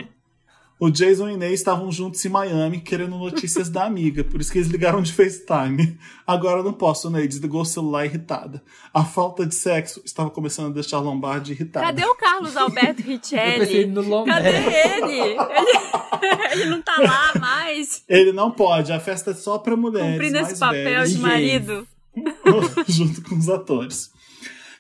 O 0.80 0.90
Jason 0.90 1.30
e 1.30 1.38
Ney 1.38 1.54
estavam 1.54 1.90
juntos 1.92 2.26
em 2.26 2.30
Miami 2.30 2.82
querendo 2.82 3.16
notícias 3.18 3.70
da 3.70 3.86
amiga, 3.86 4.22
por 4.24 4.42
isso 4.42 4.52
que 4.52 4.58
eles 4.58 4.68
ligaram 4.68 5.02
de 5.02 5.14
FaceTime. 5.14 5.98
Agora 6.28 6.60
eu 6.60 6.64
não 6.64 6.74
posso, 6.74 7.10
Ney 7.10 7.26
desligou 7.28 7.62
o 7.62 7.66
celular 7.66 8.06
irritada. 8.06 8.62
A 8.94 9.06
falta 9.06 9.46
de 9.46 9.56
sexo 9.56 10.02
estava 10.04 10.30
começando 10.30 10.72
a 10.72 10.74
deixar 10.74 11.00
Lombardi 11.00 11.54
irritada. 11.54 11.86
Cadê 11.86 12.04
o 12.04 12.16
Carlos 12.16 12.58
Alberto 12.58 13.02
Richelli? 13.04 13.86
no 13.86 14.26
Cadê 14.26 14.50
É. 14.50 14.98
ele? 14.98 15.20
ele? 15.20 15.38
Ele 16.54 16.66
não 16.66 16.82
tá 16.82 16.96
lá 17.00 17.34
mais, 17.40 18.04
Ele 18.08 18.32
não 18.32 18.50
pode, 18.52 18.92
a 18.94 19.00
festa 19.00 19.32
é 19.32 19.34
só 19.34 19.58
pra 19.58 19.76
mulheres 19.76 20.14
cumprindo 20.14 20.36
mais 20.40 20.52
esse 20.52 20.60
papel 20.60 20.84
velhas, 20.84 21.12
de 21.12 21.20
marido. 21.20 21.88
junto 22.88 23.22
com 23.24 23.36
os 23.36 23.50
atores. 23.50 24.12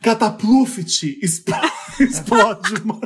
Catapluft 0.03 1.17
expl- 1.21 1.53
explode 1.97 2.73
uma... 2.83 2.99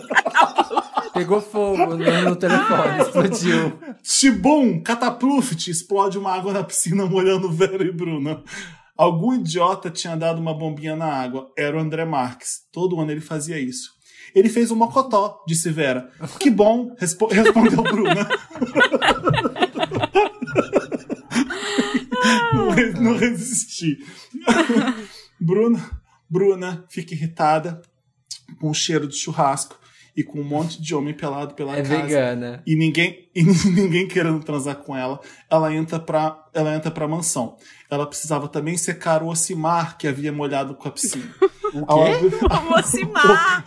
Pegou 1.14 1.40
fogo 1.40 1.96
no, 1.96 2.22
no 2.22 2.36
telefone, 2.36 3.02
explodiu. 3.02 3.80
Tibum, 4.02 4.82
catapluft 4.82 5.70
explode 5.70 6.18
uma 6.18 6.34
água 6.34 6.54
na 6.54 6.64
piscina 6.64 7.06
molhando 7.06 7.52
Vera 7.52 7.84
e 7.84 7.92
Bruna. 7.92 8.44
Algum 8.98 9.36
idiota 9.36 9.92
tinha 9.92 10.18
dado 10.18 10.42
uma 10.42 10.56
bombinha 10.56 10.96
na 10.96 11.06
água. 11.06 11.52
Era 11.56 11.78
o 11.78 11.80
André 11.80 12.04
Marques. 12.04 12.62
Todo 12.72 13.00
ano 13.00 13.12
ele 13.12 13.22
fazia 13.22 13.60
isso. 13.60 13.92
Ele 14.34 14.50
fez 14.50 14.72
um 14.72 14.76
mocotó, 14.76 15.44
disse 15.48 15.70
Vera. 15.70 16.10
Que 16.40 16.50
bom, 16.50 16.96
respo 16.98 17.28
respondeu 17.32 17.84
Bruna. 17.84 18.28
não, 22.54 23.04
não 23.04 23.18
resisti. 23.18 24.00
Bruna, 25.40 25.80
Bruna 26.30 26.86
fica 26.90 27.14
irritada 27.14 27.82
com 28.60 28.70
o 28.70 28.74
cheiro 28.74 29.08
de 29.08 29.16
churrasco 29.16 29.78
e 30.16 30.24
com 30.24 30.40
um 30.40 30.44
monte 30.44 30.82
de 30.82 30.96
homem 30.96 31.14
pelado 31.14 31.54
pela 31.54 31.78
É 31.78 31.82
casa 31.84 31.96
vegana. 32.02 32.64
e 32.66 32.76
ninguém 32.76 33.30
e 33.36 33.44
ninguém 33.44 34.08
querendo 34.08 34.44
transar 34.44 34.76
com 34.78 34.96
ela, 34.98 35.20
ela 35.50 35.72
entra 35.74 36.00
pra 36.00 36.44
ela 36.54 36.74
entra 36.76 36.90
para 36.90 37.08
mansão. 37.08 37.56
Ela 37.90 38.08
precisava 38.08 38.48
também 38.48 38.76
secar 38.78 39.22
o 39.22 39.28
Ocimar 39.28 39.98
que 39.98 40.08
havia 40.08 40.32
molhado 40.34 40.76
com 40.76 40.88
a 40.88 40.92
piscina. 40.92 41.30
O 41.74 41.86
quê? 41.86 42.38
O 42.72 42.80
Ocimar! 42.80 43.66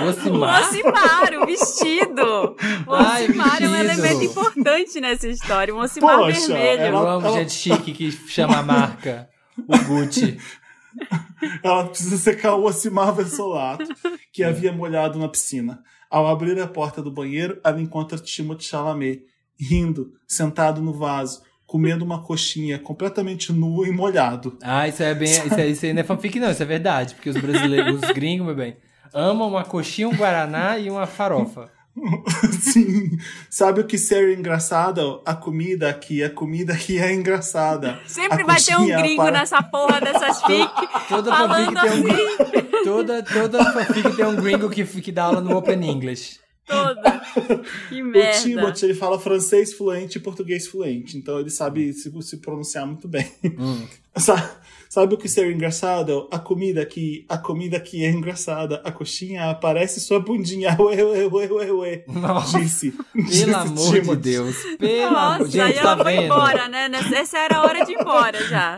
O 0.00 0.04
Ocimar? 0.08 0.68
Ocimar, 0.68 1.34
o 1.40 1.46
vestido! 1.46 2.56
O 2.88 2.92
Ai, 2.94 3.24
Ocimar 3.28 3.62
é 3.62 3.68
um 3.68 3.76
elemento 3.76 4.24
importante 4.24 5.00
nessa 5.00 5.28
história. 5.28 5.72
Um 5.74 5.78
Ocimar 5.78 6.18
Poxa, 6.18 6.40
vermelho. 6.48 6.80
Eu 6.82 6.86
Ela- 6.86 7.12
amo 7.14 7.26
ela- 7.28 7.38
gente 7.38 7.52
chique 7.52 7.92
que 7.92 8.10
chama 8.10 8.58
a 8.58 8.62
marca. 8.62 9.28
O 9.58 9.78
Gucci. 9.84 10.38
Ela 11.62 11.86
precisa 11.88 12.16
secar 12.18 12.54
o 12.54 12.64
Ocimar 12.64 13.14
Versolato, 13.14 13.86
que 14.32 14.44
havia 14.44 14.72
molhado 14.72 15.18
na 15.18 15.28
piscina. 15.28 15.82
Ao 16.10 16.26
abrir 16.28 16.60
a 16.60 16.66
porta 16.66 17.02
do 17.02 17.10
banheiro, 17.10 17.58
ela 17.64 17.80
encontra 17.80 18.18
Timothée 18.18 18.66
Chalamet, 18.66 19.24
rindo, 19.58 20.12
sentado 20.28 20.82
no 20.82 20.92
vaso, 20.92 21.42
comendo 21.66 22.04
uma 22.04 22.22
coxinha, 22.22 22.78
completamente 22.78 23.50
nu 23.50 23.86
e 23.86 23.90
molhado. 23.90 24.58
Ah, 24.62 24.86
isso 24.86 25.02
é 25.02 25.14
bem. 25.14 25.30
Isso, 25.30 25.54
é, 25.54 25.66
isso 25.68 25.86
aí 25.86 25.94
não 25.94 26.02
é 26.02 26.04
fanfic, 26.04 26.38
não, 26.38 26.50
isso 26.50 26.62
é 26.62 26.66
verdade. 26.66 27.14
Porque 27.14 27.30
os 27.30 27.36
brasileiros, 27.38 28.02
os 28.02 28.10
gringos, 28.10 28.46
meu 28.46 28.54
bem, 28.54 28.76
amam 29.14 29.48
uma 29.48 29.64
coxinha, 29.64 30.06
um 30.06 30.14
guaraná 30.14 30.78
e 30.78 30.90
uma 30.90 31.06
farofa. 31.06 31.70
Sim. 32.60 33.18
Sabe 33.50 33.80
o 33.80 33.86
que 33.86 33.98
ser 33.98 34.36
engraçado? 34.38 35.20
A 35.26 35.34
comida 35.34 35.88
aqui, 35.90 36.22
a 36.24 36.30
comida 36.30 36.72
aqui 36.72 36.98
é 36.98 37.12
engraçada. 37.12 38.00
Sempre 38.06 38.42
A 38.42 38.46
vai 38.46 38.60
ter 38.60 38.76
um 38.76 38.86
gringo 38.86 39.22
para- 39.22 39.32
nessa 39.38 39.62
porra 39.62 40.00
dessas 40.00 40.40
fic. 40.46 40.70
Toda 41.08 41.30
falando 41.30 41.74
fanfic 41.78 41.80
tem 41.80 42.02
um 42.02 42.06
assim, 42.06 42.84
Toda, 42.84 43.22
toda 43.22 43.72
fanfic 43.72 44.16
tem 44.16 44.24
um 44.24 44.36
gringo 44.36 44.70
que, 44.70 44.84
que 44.84 45.12
dá 45.12 45.24
aula 45.24 45.40
no 45.40 45.56
Open 45.56 45.84
English. 45.88 46.38
toda. 46.66 47.11
Que 47.88 48.02
O 48.02 48.06
merda. 48.06 48.38
Timothy, 48.40 48.84
ele 48.86 48.94
fala 48.94 49.18
francês 49.18 49.72
fluente 49.72 50.18
e 50.18 50.20
português 50.20 50.66
fluente, 50.66 51.16
então 51.16 51.38
ele 51.40 51.50
sabe 51.50 51.92
se, 51.92 52.10
se 52.22 52.36
pronunciar 52.38 52.86
muito 52.86 53.06
bem. 53.08 53.30
Hum. 53.58 53.86
Sa- 54.16 54.58
Sabe 54.88 55.14
o 55.14 55.16
que 55.16 55.26
ser 55.26 55.50
engraçado? 55.50 56.28
A 56.30 56.38
comida 56.38 56.82
aqui, 56.82 57.24
a 57.26 57.38
comida 57.38 57.78
aqui 57.78 58.04
é 58.04 58.10
engraçada. 58.10 58.82
A 58.84 58.92
coxinha 58.92 59.48
aparece 59.48 59.98
sua 60.00 60.20
bundinha. 60.20 60.76
Ué, 60.78 61.02
ué, 61.02 61.26
ué, 61.32 61.48
ué, 61.50 61.72
ué. 61.72 62.04
Nossa, 62.08 62.60
Disse. 62.60 62.92
disse 63.14 63.46
pelo 63.46 63.56
amor 63.56 63.74
de 63.94 64.00
Timothy. 64.00 64.20
Deus. 64.20 64.56
Pelo 64.78 65.06
amor 65.06 65.38
Nossa, 65.38 65.44
Gente, 65.50 65.60
aí 65.62 65.72
tá 65.72 65.80
ela 65.80 65.96
foi 66.04 66.12
vendo? 66.12 66.24
embora, 66.24 66.68
né? 66.68 66.90
Essa 67.14 67.38
era 67.38 67.56
a 67.56 67.62
hora 67.64 67.86
de 67.86 67.92
ir 67.92 68.00
embora 68.02 68.46
já. 68.46 68.76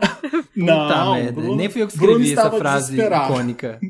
Não, 0.54 0.86
Puta 0.86 1.14
merda. 1.14 1.32
Bruno- 1.32 1.56
Nem 1.56 1.68
fui 1.68 1.82
eu 1.82 1.88
que 1.88 1.94
escrevi 1.94 2.32
essa 2.32 2.50
frase 2.52 2.96
icônica. 2.96 3.80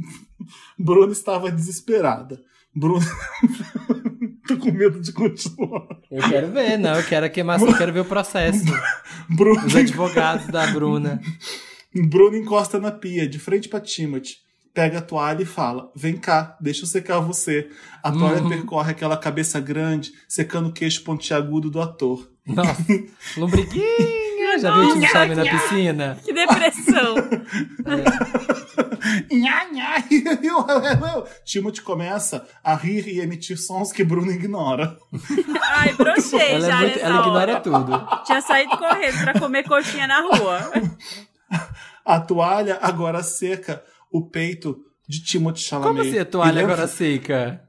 Bruno 0.78 1.12
estava 1.12 1.50
desesperada. 1.52 2.40
Bruno. 2.74 3.04
Tô 4.48 4.56
com 4.58 4.70
medo 4.70 5.00
de 5.00 5.12
continuar. 5.12 5.86
Eu 6.10 6.28
quero 6.28 6.48
ver, 6.52 6.78
não. 6.78 6.94
Eu 6.94 7.04
quero 7.04 7.26
a 7.26 7.28
queimação, 7.28 7.68
eu 7.68 7.76
quero 7.76 7.92
ver 7.92 8.00
o 8.00 8.04
processo. 8.04 8.64
Bruno, 9.28 9.66
Os 9.66 9.74
advogados 9.74 10.46
da 10.48 10.66
Bruna. 10.68 11.20
Bruno 12.08 12.36
encosta 12.36 12.78
na 12.78 12.90
pia, 12.90 13.28
de 13.28 13.38
frente 13.38 13.68
pra 13.68 13.80
Timothy. 13.80 14.36
Pega 14.74 14.98
a 14.98 15.02
toalha 15.02 15.42
e 15.42 15.46
fala: 15.46 15.90
Vem 15.94 16.16
cá, 16.16 16.56
deixa 16.60 16.82
eu 16.82 16.86
secar 16.88 17.20
você. 17.20 17.68
A 18.02 18.10
toalha 18.10 18.42
Uhum. 18.42 18.48
percorre 18.48 18.90
aquela 18.90 19.16
cabeça 19.16 19.60
grande, 19.60 20.10
secando 20.28 20.68
o 20.68 20.72
queixo 20.72 21.04
pontiagudo 21.04 21.70
do 21.70 21.80
ator. 21.80 22.28
Nossa, 22.46 22.84
lombriguinha. 23.38 24.58
Já 24.58 24.72
viu 24.72 24.88
o 24.88 25.00
time 25.00 25.34
na 25.34 25.42
piscina? 25.44 26.18
Que 26.24 26.32
depressão. 26.32 27.14
Nha, 29.40 29.64
nha. 29.72 29.94
Timothy 31.44 31.82
começa 31.82 32.46
a 32.62 32.74
rir 32.74 33.06
e 33.08 33.20
emitir 33.20 33.58
sons 33.58 33.92
que 33.92 34.04
Bruno 34.04 34.30
ignora. 34.30 34.96
Ai, 35.62 35.92
brochei 35.94 36.52
Ela, 36.52 36.66
já 36.66 36.76
é 36.78 36.80
muito, 36.86 36.98
ela 37.00 37.20
ignora 37.20 37.60
tudo. 37.60 38.08
Tinha 38.24 38.40
saído 38.40 38.76
correndo 38.76 39.18
pra 39.22 39.38
comer 39.40 39.64
coxinha 39.68 40.06
na 40.06 40.20
rua. 40.20 40.60
A 42.04 42.20
toalha 42.20 42.78
agora 42.82 43.22
seca 43.22 43.82
o 44.10 44.22
peito 44.28 44.76
de 45.08 45.22
Timothy 45.22 45.60
Chalamet. 45.62 45.96
Como 45.96 46.08
assim 46.08 46.18
a 46.18 46.24
toalha 46.24 46.50
E 46.50 46.54
leva- 46.54 46.72
agora 46.72 46.88
seca? 46.88 47.62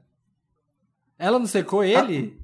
Ela 1.18 1.38
não 1.38 1.46
secou 1.46 1.82
ele? 1.82 2.38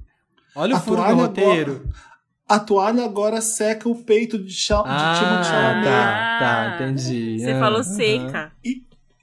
Olha 0.55 0.75
o 0.75 0.77
a 0.77 0.81
furo 0.81 1.03
do 1.03 1.13
roteiro. 1.15 1.71
agora- 1.75 2.13
A 2.47 2.59
toalha 2.59 3.05
agora 3.05 3.41
seca 3.41 3.87
o 3.89 4.03
peito 4.03 4.37
de, 4.37 4.51
Chal... 4.53 4.83
de 4.83 4.89
Timothy 4.89 5.09
Ah, 5.39 5.43
Chalamet. 5.43 5.85
tá, 5.85 6.39
tá, 6.39 6.75
entendi. 6.75 7.39
Você 7.39 7.51
Ah, 7.51 7.59
falou 7.59 7.83
seca. 7.83 8.51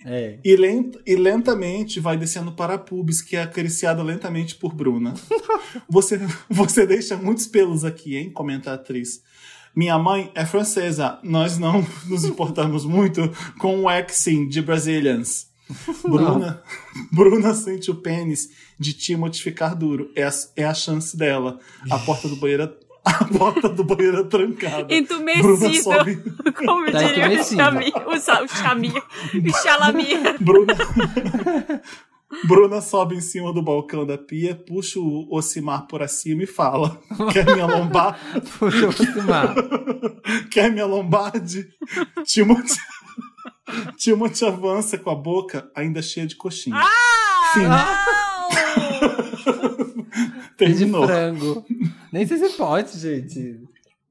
É. 0.04 0.38
E, 0.44 0.56
lent- 0.56 0.96
e 1.06 1.14
lentamente 1.16 2.00
vai 2.00 2.16
descendo 2.16 2.52
para 2.52 2.74
a 2.74 2.78
pubis, 2.78 3.20
que 3.20 3.36
é 3.36 3.42
acariciada 3.42 4.02
lentamente 4.02 4.54
por 4.54 4.74
Bruna. 4.74 5.14
você, 5.88 6.18
você 6.48 6.86
deixa 6.86 7.16
muitos 7.16 7.46
pelos 7.46 7.84
aqui, 7.84 8.16
hein? 8.16 8.30
Comenta 8.30 8.70
a 8.70 8.74
atriz. 8.74 9.22
Minha 9.76 9.98
mãe 9.98 10.32
é 10.34 10.44
francesa. 10.46 11.18
Nós 11.22 11.58
não 11.58 11.86
nos 12.06 12.24
importamos 12.24 12.84
muito 12.84 13.30
com 13.58 13.78
o 13.78 13.82
waxing 13.82 14.48
de 14.48 14.60
Brazilians. 14.62 15.48
Bruna, 16.02 16.62
Bruna 17.12 17.54
sente 17.54 17.90
o 17.90 17.94
pênis 17.94 18.48
de 18.78 18.92
Timothy 18.92 19.40
ficar 19.42 19.74
duro. 19.74 20.10
É 20.16 20.24
a, 20.24 20.30
é 20.56 20.64
a 20.64 20.74
chance 20.74 21.16
dela. 21.16 21.60
A 21.90 21.98
porta 21.98 22.26
do 22.28 22.34
banheiro, 22.36 22.72
a 23.10 23.24
porta 23.38 23.68
do 23.68 23.84
banheiro 23.84 24.20
é 24.20 24.24
trancada. 24.24 24.84
Bruna 24.84 24.94
Entumecido. 24.94 25.82
sobe, 25.82 26.16
Como 26.64 26.90
Tá 26.90 27.02
diria 27.02 27.40
o. 27.40 27.44
Xami. 27.44 27.92
O, 28.06 28.48
Xami. 28.48 28.92
O 29.48 29.52
Xalami. 29.62 30.06
Bruna... 30.40 30.74
Bruna 32.44 32.80
sobe 32.80 33.16
em 33.16 33.20
cima 33.20 33.52
do 33.52 33.60
balcão 33.60 34.06
da 34.06 34.16
pia, 34.16 34.54
puxa 34.54 35.00
o 35.00 35.26
Ocimar 35.34 35.88
por 35.88 36.00
acima 36.00 36.44
e 36.44 36.46
fala: 36.46 36.96
Quer 37.32 37.44
minha 37.44 37.66
lombar? 37.66 38.20
Puxa 38.58 38.86
o 38.86 38.88
Ocimar. 38.90 39.54
Quer 40.50 40.70
minha 40.70 40.86
lombarde? 40.86 41.68
Timothy... 42.24 42.78
Timothy 43.96 44.44
avança 44.46 44.96
com 44.98 45.10
a 45.10 45.14
boca 45.14 45.70
ainda 45.74 46.00
cheia 46.02 46.26
de 46.26 46.36
coxinha. 46.36 46.80
Fim. 47.52 47.62
Não! 47.62 47.80
De 50.58 50.74
Terminou. 50.74 51.06
frango. 51.06 51.64
Nem 52.12 52.26
sei 52.26 52.38
se 52.38 52.56
pode, 52.56 52.98
gente. 52.98 53.60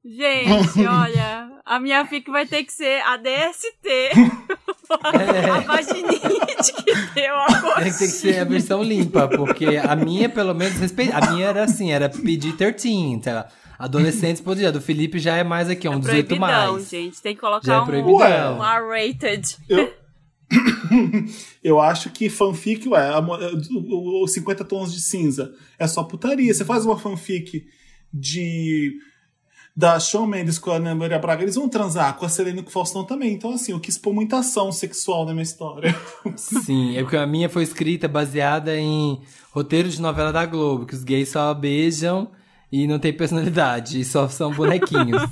Gente, 0.04 0.80
olha, 0.88 1.50
a 1.64 1.78
minha 1.78 2.04
fic 2.06 2.30
vai 2.30 2.46
ter 2.46 2.64
que 2.64 2.72
ser 2.72 3.02
a 3.02 3.16
DST. 3.18 4.10
A 4.90 5.60
vaginite 5.60 6.72
que 6.72 6.94
deu 7.14 7.36
a 7.36 7.74
que, 7.76 7.82
tem 7.82 7.92
que 7.92 8.08
ser 8.08 8.38
a 8.40 8.44
versão 8.44 8.82
limpa, 8.82 9.28
porque 9.28 9.76
a 9.76 9.94
minha, 9.94 10.28
pelo 10.28 10.54
menos, 10.54 10.78
respeita. 10.78 11.16
A 11.16 11.30
minha 11.32 11.46
era 11.46 11.64
assim, 11.64 11.92
era 11.92 12.08
PG-13, 12.08 13.22
sei 13.22 13.32
lá. 13.32 13.46
Adolescentes 13.78 14.42
podia. 14.42 14.72
Do 14.72 14.80
Felipe 14.80 15.18
já 15.18 15.36
é 15.36 15.44
mais 15.44 15.70
aqui, 15.70 15.88
um 15.88 15.98
18 16.00 16.26
Proibidão, 16.26 16.72
mais. 16.72 16.90
gente. 16.90 17.22
Tem 17.22 17.34
que 17.36 17.40
Já 17.64 17.76
é 17.76 17.80
colocar 17.80 18.52
um, 18.52 18.58
um 18.58 18.64
R-rated. 18.64 19.56
Eu... 19.68 19.99
Eu 21.62 21.80
acho 21.80 22.10
que 22.10 22.28
fanfic, 22.28 22.88
ué, 22.88 23.08
a 23.14 23.20
mo- 23.20 23.36
o, 23.36 24.24
o 24.24 24.28
50 24.28 24.64
tons 24.64 24.92
de 24.92 25.00
cinza 25.00 25.52
é 25.78 25.86
só 25.86 26.02
putaria. 26.02 26.52
Você 26.52 26.64
faz 26.64 26.84
uma 26.84 26.98
fanfic 26.98 27.64
de 28.12 28.92
da 29.76 29.98
Shawn 30.00 30.26
Mendes 30.26 30.58
com 30.58 30.72
a 30.72 30.76
Ana 30.76 30.94
Maria 30.94 31.18
Braga, 31.18 31.42
eles 31.42 31.54
vão 31.54 31.68
transar 31.68 32.16
com 32.16 32.26
a 32.26 32.28
Selena 32.28 32.58
e 32.58 32.62
com 32.62 32.68
o 32.68 32.72
Faustão 32.72 33.04
também. 33.04 33.32
Então, 33.32 33.52
assim, 33.54 33.72
eu 33.72 33.80
quis 33.80 33.96
pôr 33.96 34.12
muita 34.12 34.38
ação 34.38 34.70
sexual 34.72 35.24
na 35.24 35.32
minha 35.32 35.44
história. 35.44 35.96
Sim, 36.36 36.96
é 36.96 37.02
porque 37.02 37.16
a 37.16 37.26
minha 37.26 37.48
foi 37.48 37.62
escrita 37.62 38.08
baseada 38.08 38.76
em 38.76 39.20
roteiro 39.52 39.88
de 39.88 40.00
novela 40.00 40.32
da 40.32 40.44
Globo, 40.44 40.84
que 40.86 40.94
os 40.94 41.04
gays 41.04 41.28
só 41.30 41.54
beijam 41.54 42.30
e 42.70 42.86
não 42.86 42.98
tem 42.98 43.12
personalidade, 43.12 44.00
e 44.00 44.04
só 44.04 44.28
são 44.28 44.52
bonequinhos. 44.52 45.22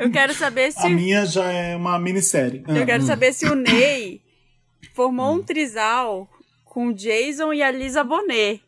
Eu 0.00 0.10
quero 0.10 0.34
saber 0.34 0.72
se. 0.72 0.84
A 0.86 0.88
minha 0.88 1.24
já 1.26 1.44
é 1.52 1.76
uma 1.76 1.98
minissérie. 1.98 2.64
Eu 2.66 2.82
Ah. 2.82 2.86
quero 2.86 3.02
saber 3.04 3.32
se 3.32 3.46
o 3.46 3.54
Ney 3.54 4.20
formou 4.94 5.34
um 5.34 5.42
trisal 5.42 6.28
com 6.64 6.88
o 6.88 6.94
Jason 6.94 7.52
e 7.52 7.62
a 7.62 7.70
Lisa 7.70 8.02
Bonet. 8.02 8.62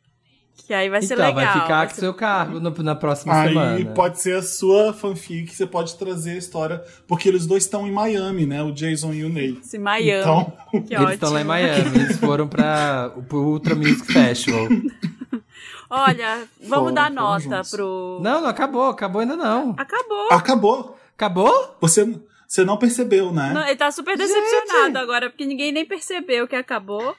Que 0.66 0.74
aí 0.74 0.88
vai 0.90 1.00
ser 1.02 1.14
então, 1.14 1.26
legal. 1.26 1.44
vai 1.44 1.52
ficar 1.62 1.76
vai 1.78 1.86
com 1.88 1.94
ser- 1.94 2.00
seu 2.02 2.14
cargo 2.14 2.60
no- 2.60 2.70
na 2.82 2.94
próxima 2.94 3.34
Aí 3.40 3.48
semana. 3.48 3.90
pode 3.94 4.20
ser 4.20 4.36
a 4.36 4.42
sua 4.42 4.92
fanfic, 4.92 5.52
você 5.52 5.66
pode 5.66 5.96
trazer 5.96 6.32
a 6.32 6.36
história, 6.36 6.84
porque 7.08 7.28
eles 7.28 7.46
dois 7.46 7.64
estão 7.64 7.86
em 7.86 7.90
Miami, 7.90 8.44
né? 8.46 8.62
O 8.62 8.70
Jason 8.70 9.12
e 9.12 9.24
o 9.24 9.28
Ney. 9.30 9.58
Esse 9.64 9.78
Miami. 9.78 10.20
Então, 10.20 10.52
que 10.86 10.94
Eles 10.94 11.10
estão 11.14 11.32
lá 11.32 11.40
em. 11.40 11.44
Miami, 11.44 11.96
eles 11.98 12.16
foram 12.18 12.46
para 12.46 13.12
o 13.32 13.36
Ultra 13.36 13.74
Music 13.74 14.12
Festival. 14.12 14.68
Olha, 15.90 16.44
vamos 16.60 16.68
Foram, 16.90 16.94
dar 16.94 17.10
nota 17.10 17.62
pro. 17.70 18.18
Não, 18.22 18.40
não 18.40 18.48
acabou, 18.48 18.88
acabou 18.90 19.20
ainda 19.20 19.36
não. 19.36 19.74
Acabou. 19.76 20.28
Acabou. 20.32 20.98
Acabou? 21.26 21.76
Você, 21.80 22.18
você 22.48 22.64
não 22.64 22.76
percebeu, 22.76 23.32
né? 23.32 23.52
Não, 23.54 23.64
ele 23.64 23.76
tá 23.76 23.92
super 23.92 24.16
decepcionado 24.18 24.98
agora, 24.98 25.30
porque 25.30 25.46
ninguém 25.46 25.70
nem 25.70 25.86
percebeu 25.86 26.48
que 26.48 26.56
acabou. 26.56 27.14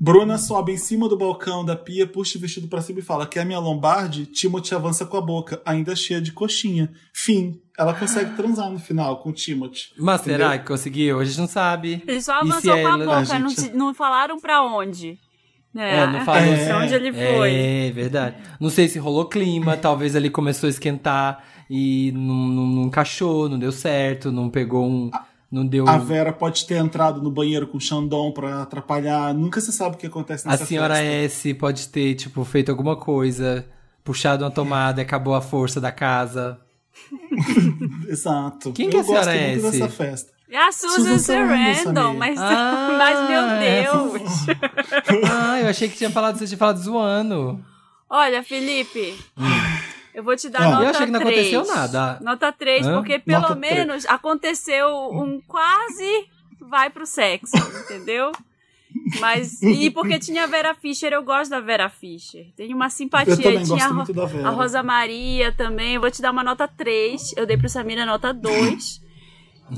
Bruna 0.00 0.38
sobe 0.38 0.70
em 0.72 0.76
cima 0.76 1.08
do 1.08 1.16
balcão 1.18 1.64
da 1.64 1.74
pia, 1.74 2.06
puxa 2.06 2.38
o 2.38 2.40
vestido 2.40 2.68
pra 2.68 2.80
cima 2.80 3.00
e 3.00 3.02
fala: 3.02 3.26
Quer 3.26 3.44
minha 3.44 3.58
lombarde? 3.58 4.26
Timothy 4.26 4.72
avança 4.76 5.04
com 5.04 5.16
a 5.16 5.20
boca, 5.20 5.60
ainda 5.66 5.96
cheia 5.96 6.20
de 6.20 6.30
coxinha. 6.30 6.88
Fim. 7.12 7.60
Ela 7.76 7.92
consegue 7.94 8.36
transar 8.36 8.70
no 8.70 8.78
final 8.78 9.16
com 9.20 9.30
o 9.30 9.32
Timothy. 9.32 9.90
Mas 9.98 10.20
Entendeu? 10.20 10.46
será 10.46 10.58
que 10.58 10.66
conseguiu? 10.66 11.18
A 11.18 11.24
gente 11.24 11.38
não 11.38 11.48
sabe. 11.48 12.00
Ele 12.06 12.22
só 12.22 12.34
avançou 12.34 12.60
com 12.62 12.70
a 12.70 12.78
ela- 12.78 12.98
boca, 13.22 13.34
a 13.34 13.38
não, 13.40 13.48
gente- 13.48 13.70
te- 13.70 13.76
não 13.76 13.92
falaram 13.94 14.38
pra 14.40 14.62
onde. 14.62 15.18
É, 15.76 16.06
não 16.06 16.24
falou 16.24 16.40
É. 16.42 16.66
Pra 16.66 16.78
onde 16.78 16.94
ele 16.94 17.12
foi. 17.12 17.52
É, 17.54 17.90
verdade. 17.92 18.36
Não 18.60 18.70
sei 18.70 18.88
se 18.88 18.98
rolou 18.98 19.26
clima, 19.28 19.76
talvez 19.76 20.14
ele 20.14 20.30
começou 20.30 20.66
a 20.66 20.70
esquentar 20.70 21.44
e 21.70 22.12
não, 22.12 22.34
não, 22.48 22.66
não 22.66 22.82
encaixou, 22.84 23.48
não 23.48 23.58
deu 23.58 23.72
certo, 23.72 24.30
não 24.32 24.48
pegou 24.48 24.86
um. 24.86 25.10
Não 25.50 25.66
deu. 25.66 25.88
A 25.88 25.96
Vera 25.96 26.30
pode 26.32 26.66
ter 26.66 26.76
entrado 26.76 27.22
no 27.22 27.30
banheiro 27.30 27.66
com 27.66 27.78
o 27.78 27.80
Xandão 27.80 28.30
pra 28.32 28.62
atrapalhar. 28.62 29.32
Nunca 29.32 29.60
se 29.62 29.72
sabe 29.72 29.96
o 29.96 29.98
que 29.98 30.06
acontece 30.06 30.46
A 30.46 30.50
nessa 30.50 30.66
senhora 30.66 30.94
festa. 30.96 31.24
S 31.24 31.54
pode 31.54 31.88
ter, 31.88 32.14
tipo, 32.16 32.44
feito 32.44 32.70
alguma 32.70 32.96
coisa, 32.96 33.64
puxado 34.04 34.44
uma 34.44 34.50
tomada 34.50 35.00
e 35.00 35.04
acabou 35.04 35.34
a 35.34 35.40
força 35.40 35.80
da 35.80 35.90
casa. 35.90 36.60
Exato. 38.08 38.72
Quem 38.72 38.90
que 38.90 38.96
é 38.98 39.00
a 39.00 39.04
senhora 39.04 39.32
muito 39.32 39.66
S? 39.66 39.70
dessa 39.70 39.88
festa. 39.88 40.32
É 40.50 40.56
a 40.58 40.72
Susan 40.72 40.96
Susan 40.96 41.18
Sarandon, 41.18 42.14
mas, 42.14 42.38
Ah, 42.38 42.96
mas 42.98 43.28
meu 43.28 43.40
é. 43.42 43.82
Deus. 43.82 44.22
Ah, 45.30 45.60
eu 45.60 45.68
achei 45.68 45.88
que 45.88 45.96
tinha 45.96 46.10
falado, 46.10 46.38
você 46.38 46.46
tinha 46.46 46.58
falado 46.58 46.78
zoando. 46.78 47.62
Olha, 48.10 48.42
Felipe, 48.42 49.14
eu 50.18 50.24
vou 50.24 50.34
te 50.36 50.48
dar 50.48 50.62
Ah. 50.62 50.70
nota 50.70 50.76
3. 50.78 50.84
Eu 50.84 50.90
achei 50.90 51.06
que 51.06 51.12
não 51.12 51.20
aconteceu 51.20 51.66
nada. 51.66 52.18
Nota 52.20 52.52
3, 52.52 52.86
Hã? 52.86 52.94
porque 52.94 53.18
pelo 53.20 53.40
Nota 53.42 53.54
menos 53.54 54.04
aconteceu 54.06 54.88
um 55.12 55.40
quase 55.46 56.26
vai 56.60 56.90
pro 56.90 57.06
sexo, 57.06 57.56
entendeu? 57.84 58.32
Mas, 59.20 59.62
e 59.62 59.90
porque 59.90 60.18
tinha 60.18 60.42
a 60.42 60.46
Vera 60.48 60.74
Fischer, 60.74 61.12
eu 61.12 61.22
gosto 61.22 61.50
da 61.50 61.60
Vera 61.60 61.88
Fischer. 61.88 62.46
Tem 62.56 62.74
uma 62.74 62.90
simpatia. 62.90 63.34
Eu 63.34 63.42
também 63.42 63.62
tinha 63.62 63.76
gosto 63.76 63.90
a, 63.90 63.94
muito 63.94 64.12
da 64.12 64.24
Vera. 64.26 64.48
a 64.48 64.50
Rosa 64.50 64.82
Maria 64.82 65.52
também. 65.52 65.94
Eu 65.94 66.00
vou 66.00 66.10
te 66.10 66.20
dar 66.20 66.32
uma 66.32 66.42
nota 66.42 66.66
3. 66.66 67.34
Eu 67.36 67.46
dei 67.46 67.56
pro 67.56 67.68
Samira 67.68 68.04
nota 68.04 68.34
2. 68.34 69.00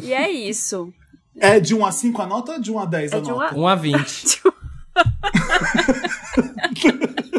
e 0.02 0.14
é 0.14 0.30
isso. 0.30 0.90
É 1.38 1.60
de 1.60 1.74
1 1.74 1.84
a 1.84 1.92
5 1.92 2.22
a 2.22 2.26
nota 2.26 2.52
ou 2.52 2.60
de 2.60 2.72
1 2.72 2.78
a 2.78 2.84
10 2.86 3.12
a 3.12 3.16
É 3.16 3.20
de 3.20 3.30
um 3.30 3.36
nota? 3.36 3.54
1 3.58 3.68
a 3.68 3.74
20. 3.74 4.40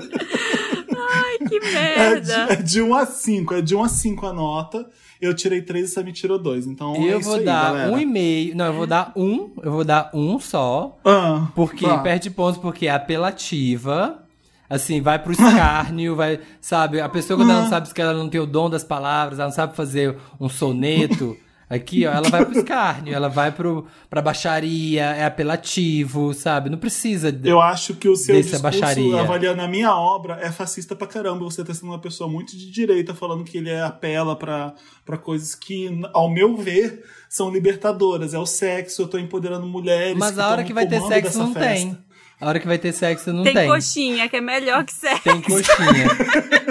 Que 1.60 1.68
É 1.68 2.20
de, 2.20 2.28
merda. 2.28 2.54
é 2.54 2.56
de 2.56 2.82
1 2.82 2.96
a 2.96 3.06
5, 3.06 3.54
é 3.56 3.62
de 3.62 3.76
1 3.76 3.84
a 3.84 3.90
5 3.90 4.26
a 4.28 4.34
nota. 4.34 4.90
Eu 5.22 5.36
tirei 5.36 5.62
3 5.62 5.88
e 5.90 5.94
você 5.94 6.04
me 6.04 6.12
tirou 6.12 6.40
2. 6.40 6.66
Então 6.68 6.96
é 6.96 7.14
eu 7.14 7.20
isso 7.20 7.30
vou 7.30 7.38
aí, 7.40 7.46
dar 7.46 7.74
galera. 7.74 7.92
um 7.92 8.00
e 8.00 8.06
meio. 8.06 8.56
Não, 8.56 8.66
eu 8.66 8.74
vou 8.74 8.88
dar 8.88 9.12
um. 9.16 9.52
Eu 9.62 9.72
vou 9.72 9.84
dar 9.84 10.10
um 10.14 10.40
só. 10.40 10.98
Ah, 11.06 11.48
Porque 11.54 11.86
tá. 11.86 12.00
perde 12.00 12.30
pontos 12.32 12.60
porque 12.60 12.88
é 12.88 12.92
apelativa. 12.92 14.24
Assim, 14.70 15.02
vai 15.02 15.20
pro 15.20 15.34
escárnio, 15.34 16.16
vai, 16.18 16.40
sabe? 16.62 17.02
A 17.02 17.10
pessoa 17.10 17.38
quando 17.38 17.52
ela 17.52 17.64
não 17.64 17.70
sabe 17.70 17.94
que 17.94 18.02
ela 18.02 18.14
não 18.14 18.30
tem 18.30 18.40
o 18.40 18.46
dom 18.46 18.70
das 18.70 18.84
palavras, 18.86 19.38
ela 19.38 19.50
não 19.50 19.56
sabe 19.56 19.76
fazer 19.76 20.16
um 20.40 20.48
soneto. 20.50 21.38
Aqui, 21.74 22.06
ó, 22.06 22.12
ela 22.12 22.28
vai 22.30 22.44
pro 22.46 22.58
escárnio, 22.60 23.14
ela 23.16 23.30
vai 23.30 23.50
pro, 23.50 23.88
pra 24.10 24.22
baixaria, 24.22 25.04
é 25.06 25.24
apelativo, 25.24 26.34
sabe? 26.34 26.70
Não 26.70 26.78
precisa. 26.78 27.32
de- 27.32 27.48
Eu 27.48 27.62
acho 27.62 27.94
que 27.94 28.10
o 28.10 28.16
seu 28.18 28.36
Desse 28.36 28.50
é 28.50 28.52
discurso 28.54 28.80
baixaria. 28.82 29.20
avaliando 29.22 29.62
a 29.62 29.68
minha 29.70 29.96
obra 29.96 30.38
é 30.42 30.52
fascista 30.52 30.96
pra 30.98 31.08
caramba. 31.08 31.46
Você 31.46 31.64
tá 31.64 31.74
sendo 31.74 31.88
uma 31.90 32.00
pessoa 32.00 32.30
muito 32.30 32.58
de 32.58 32.70
direita 32.70 33.14
falando 33.14 33.46
que 33.46 33.58
ele 33.58 33.70
é 33.70 33.82
apela 33.82 34.36
pra, 34.36 34.74
pra 35.06 35.18
coisas 35.18 35.56
que, 35.56 35.90
ao 36.14 36.30
meu 36.30 36.58
ver, 36.58 37.04
são 37.30 37.50
libertadoras. 37.50 38.34
É 38.34 38.38
o 38.40 38.46
sexo, 38.46 39.04
eu 39.04 39.08
tô 39.08 39.18
empoderando 39.18 39.66
mulheres. 39.66 40.18
Mas 40.18 40.38
a 40.38 40.50
hora 40.50 40.64
que 40.66 40.74
vai 40.74 40.86
ter 40.86 41.00
sexo 41.04 41.40
não 41.40 41.54
festa. 41.54 41.70
tem. 41.74 41.98
A 42.42 42.48
hora 42.50 42.60
que 42.60 42.68
vai 42.68 42.80
ter 42.80 42.92
sexo 42.92 43.32
não 43.32 43.44
Tem, 43.44 43.54
tem. 43.54 43.70
coxinha, 43.70 44.28
que 44.28 44.36
é 44.36 44.42
melhor 44.42 44.84
que 44.84 44.92
sexo. 44.92 45.24
Tem 45.24 45.40
coxinha. 45.42 46.08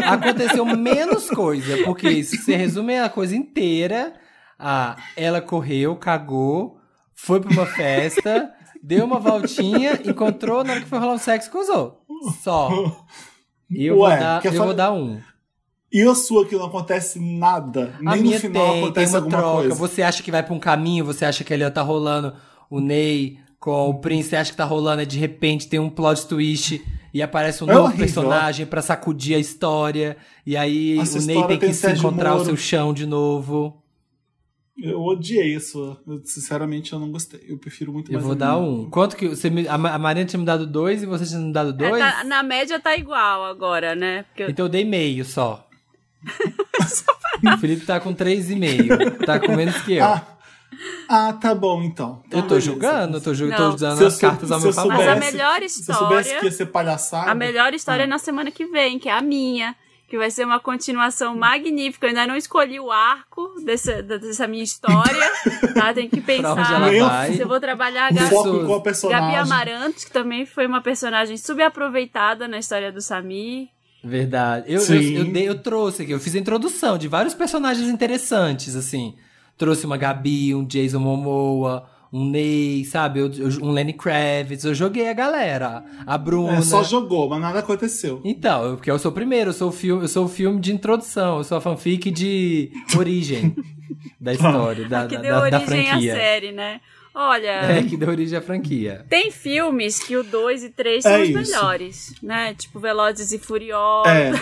Aconteceu 0.05 0.65
menos 0.67 1.31
coisa, 1.31 1.79
porque 1.85 2.23
se 2.25 2.37
você 2.39 2.57
resume 2.57 2.99
a 2.99 3.09
coisa 3.09 3.37
inteira, 3.37 4.13
ah, 4.61 4.97
ela 5.17 5.41
correu, 5.41 5.97
cagou, 5.97 6.79
foi 7.15 7.41
pra 7.41 7.51
uma 7.51 7.67
festa, 7.67 8.51
deu 8.83 9.05
uma 9.05 9.19
voltinha, 9.19 10.01
encontrou, 10.05 10.63
na 10.65 10.73
hora 10.73 10.81
que 10.83 10.89
foi 10.89 10.99
rolar 10.99 11.15
o 11.15 11.19
sexo, 11.19 11.51
casou. 11.51 12.03
Só. 12.43 12.71
Eu, 13.71 13.99
Ué, 14.01 14.11
vou, 14.11 14.19
dar, 14.21 14.45
eu 14.45 14.53
fa- 14.53 14.65
vou 14.65 14.75
dar 14.75 14.93
um. 14.93 15.21
E 15.93 16.03
a 16.03 16.15
sua 16.15 16.47
que 16.47 16.55
não 16.55 16.67
acontece 16.67 17.19
nada? 17.19 17.93
A 18.07 18.13
Nem 18.15 18.23
minha 18.23 18.37
no 18.37 18.41
final 18.41 18.63
tem, 18.65 18.73
tem 18.75 18.83
acontece 18.85 19.13
uma 19.13 19.19
alguma 19.19 19.39
troca. 19.39 19.57
coisa. 19.63 19.75
Você 19.75 20.03
acha 20.03 20.23
que 20.23 20.31
vai 20.31 20.43
pra 20.43 20.55
um 20.55 20.59
caminho, 20.61 21.05
você 21.05 21.25
acha 21.25 21.43
que 21.43 21.53
ali 21.53 21.69
tá 21.71 21.83
rolando 21.83 22.33
o 22.71 22.81
Ney 22.81 23.39
com 23.59 23.91
o 23.91 23.95
Prince, 24.01 24.29
você 24.31 24.37
acha 24.37 24.51
que 24.53 24.57
tá 24.57 24.65
rolando, 24.65 25.03
e 25.03 25.07
de 25.07 25.19
repente 25.19 25.69
tem 25.69 25.81
um 25.81 25.91
plot 25.91 26.27
twist 26.27 26.81
e 27.13 27.21
aparece 27.21 27.63
um 27.65 27.69
É 27.71 27.75
novo 27.75 27.87
horrível. 27.87 28.05
personagem 28.07 28.67
pra 28.67 28.81
sacudir 28.83 29.35
a 29.37 29.39
história. 29.41 30.17
E 30.47 30.57
aí 30.57 30.99
Essa 30.99 31.19
o 31.19 31.23
Ney 31.23 31.37
tem 31.47 31.59
que 31.59 31.67
tem 31.67 31.73
se 31.75 31.91
encontrar 31.93 32.37
o 32.37 32.45
seu 32.45 32.57
chão 32.57 32.95
de 32.95 33.05
novo. 33.07 33.83
Eu 34.79 35.01
odiei 35.03 35.55
isso. 35.55 35.97
Eu, 36.07 36.23
sinceramente, 36.25 36.93
eu 36.93 36.99
não 36.99 37.11
gostei. 37.11 37.45
Eu 37.47 37.59
prefiro 37.59 37.93
muito 37.93 38.11
Eu 38.11 38.15
mais 38.15 38.25
vou 38.25 38.33
a 38.33 38.37
dar 38.37 38.57
minha. 38.59 38.71
um. 38.87 38.91
Quanto 38.91 39.17
que 39.17 39.29
você 39.29 39.51
me, 39.51 39.69
a 39.69 39.77
Ma- 39.77 39.93
a 39.95 39.99
Marina 39.99 40.25
tinha 40.27 40.41
me 40.41 40.47
dado 40.47 40.67
dois 40.67 41.03
e 41.03 41.07
você 41.07 41.27
tinha 41.27 41.39
me 41.41 41.53
dado 41.53 41.71
É, 41.85 41.89
dois? 41.89 42.03
tá- 42.03 42.25
na 42.25 42.43
média 42.43 42.81
tá 42.81 42.97
igual 42.97 43.45
agora, 43.45 43.95
né? 43.95 44.23
Porque 44.25 44.43
eu- 44.45 44.51
Então 44.51 44.65
eu 44.67 44.71
dei 44.71 44.85
meio 44.85 45.25
só. 45.25 45.67
o 47.55 47.59
Felipe 47.59 47.85
tá 47.87 48.01
com 48.01 48.13
três 48.15 48.51
e 48.51 48.57
meio. 48.57 48.89
Tá 49.25 49.39
com 49.39 49.55
menos 49.55 49.77
que 49.83 49.95
eu. 49.95 50.05
Ah, 50.05 50.27
ah, 51.09 51.33
tá 51.35 51.55
bom, 51.55 51.83
então. 51.83 52.23
Então, 52.27 52.39
eu 52.41 52.43
tô 52.45 52.49
beleza. 52.51 52.67
julgando, 52.71 53.17
eu 53.17 53.21
tô, 53.21 53.33
Não. 53.33 53.57
tô 53.57 53.75
usando 53.75 54.01
eu 54.01 54.07
as 54.07 54.17
cartas 54.19 54.51
ao 54.53 54.61
meu 54.61 54.69
eu 54.71 54.73
favor. 54.75 54.93
Mas 54.95 55.09
a 55.09 55.17
melhor 55.17 55.61
Se 55.69 55.91
eu 55.91 55.95
soubesse 55.95 56.21
história- 56.29 56.41
que 56.41 56.47
ia 56.47 56.53
ser 56.53 56.67
palhaçada. 56.67 57.31
A 57.31 57.35
melhor 57.35 57.75
história 57.75 58.05
é 58.05 58.07
na 58.07 58.19
semana 58.19 58.51
que 58.51 58.65
vem, 58.67 58.99
que 58.99 59.09
é 59.09 59.13
a 59.13 59.21
minha. 59.21 59.75
Que 60.11 60.19
vai 60.19 60.29
ser 60.31 60.45
uma 60.45 60.59
continuação 60.59 61.37
magnífica. 61.37 62.05
Eu 62.07 62.09
ainda 62.09 62.27
não 62.27 62.35
escolhi 62.37 62.81
o 62.81 62.91
arco 62.91 63.49
dessa, 63.65 64.03
dessa 64.03 64.47
minha 64.49 64.65
história. 64.65 65.31
Tá? 65.73 65.95
Tem 65.95 66.09
que 66.09 66.21
pensar 66.21 66.91
se 67.33 67.41
eu 67.41 67.47
vou 67.47 67.61
trabalhar 67.61 68.13
Gabi, 68.13 68.29
foco. 68.29 68.83
Gabi 69.09 69.37
Amarantos, 69.37 70.05
que 70.05 70.11
também 70.11 70.45
foi 70.45 70.67
uma 70.67 70.81
personagem 70.83 71.37
subaproveitada 71.37 72.49
na 72.49 72.59
história 72.59 72.91
do 72.91 73.01
Samir. 73.01 73.69
Verdade. 74.03 74.65
Eu, 74.67 74.81
eu, 74.81 75.03
eu, 75.19 75.25
dei- 75.33 75.49
eu 75.49 75.63
trouxe 75.63 76.03
aqui, 76.03 76.13
eu 76.13 76.19
fiz 76.21 76.35
a 76.35 76.39
introdução 76.39 76.97
de 76.99 77.07
vários 77.07 77.35
personagens 77.35 77.89
interessantes, 77.89 78.75
assim. 78.75 79.15
Trouxe 79.59 79.85
uma 79.87 79.97
Gabi, 79.99 80.55
um 80.55 80.65
Jason 80.65 80.99
Momoa, 80.99 81.87
um 82.13 82.29
Ney, 82.31 82.85
sabe? 82.85 83.21
Eu- 83.21 83.33
eu- 83.33 83.63
um 83.65 83.71
Lenny 83.71 83.93
Kravitz. 83.93 84.65
Eu 84.65 84.75
joguei 84.75 85.09
a 85.09 85.13
galera. 85.13 85.85
A 86.07 86.19
Bruna. 86.19 86.59
É, 86.59 86.63
só 86.63 86.83
jogou, 86.83 87.29
mas 87.29 87.41
nada 87.41 87.61
aconteceu. 87.61 88.21
Então, 88.25 88.65
eu- 88.65 88.77
porque 88.77 88.91
eu 88.91 88.99
sou 88.99 89.11
o 89.11 89.15
primeiro, 89.15 89.51
eu 89.51 89.55
sou 89.55 89.69
o 89.69 89.73
filme, 89.73 90.03
eu 90.05 90.09
sou 90.09 90.25
o 90.25 90.29
filme 90.29 90.61
de 90.61 90.73
introdução, 90.73 91.39
eu 91.39 91.45
sou 91.45 91.59
a 91.59 91.61
fanfic 91.61 92.11
de 92.11 92.71
origem 92.99 93.55
da 94.21 94.33
história, 94.33 94.89
da, 94.89 95.07
que 95.07 95.17
da, 95.17 95.23
deu 95.23 95.35
da, 95.35 95.51
da 95.51 95.59
origem 95.61 95.81
à 95.89 95.91
franquia. 95.91 96.15
série, 96.15 96.53
né? 96.53 96.81
Olha, 97.23 97.51
É, 97.77 97.83
que 97.83 97.97
deu 97.99 98.09
origem 98.09 98.39
à 98.39 98.41
franquia. 98.41 99.05
tem 99.09 99.31
filmes 99.31 99.99
que 99.99 100.17
o 100.17 100.23
2 100.23 100.65
e 100.65 100.71
3 100.71 101.03
são 101.03 101.13
É 101.13 101.23
os 101.23 101.29
isso. 101.29 101.39
melhores, 101.39 102.15
né? 102.23 102.55
Tipo 102.55 102.81
Velozes 102.81 103.31
e 103.33 103.39
Furiosos. 103.39 104.11
É, 104.11 104.33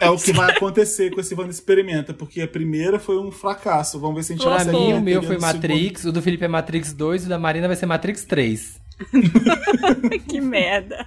é 0.00 0.10
o 0.10 0.16
que 0.18 0.32
vai 0.32 0.50
acontecer 0.54 1.10
com 1.10 1.20
esse 1.20 1.34
Wanda 1.34 1.50
Experimenta, 1.50 2.12
porque 2.12 2.42
a 2.42 2.48
primeira 2.48 2.98
foi 2.98 3.18
um 3.18 3.30
fracasso. 3.30 3.98
Vamos 3.98 4.16
ver 4.16 4.22
se 4.24 4.32
a 4.32 4.36
gente 4.36 4.44
Pra 4.44 4.58
consegue 4.58 4.76
mim, 4.76 4.92
o 4.92 5.00
meu 5.00 5.22
foi 5.22 5.38
Matrix, 5.38 6.04
o 6.04 6.12
do 6.12 6.20
Felipe 6.20 6.44
é 6.44 6.48
Matrix 6.48 6.92
2 6.92 7.22
e 7.22 7.26
o 7.26 7.28
da 7.30 7.38
Marina 7.38 7.66
vai 7.66 7.76
ser 7.76 7.86
Matrix 7.86 8.24
3. 8.24 8.78
que 10.28 10.40
merda. 10.40 11.06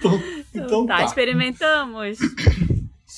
segundo. 0.00 0.22
Então 0.54 0.86
tá, 0.86 0.96
tá. 0.98 1.04
experimentamos. 1.04 2.18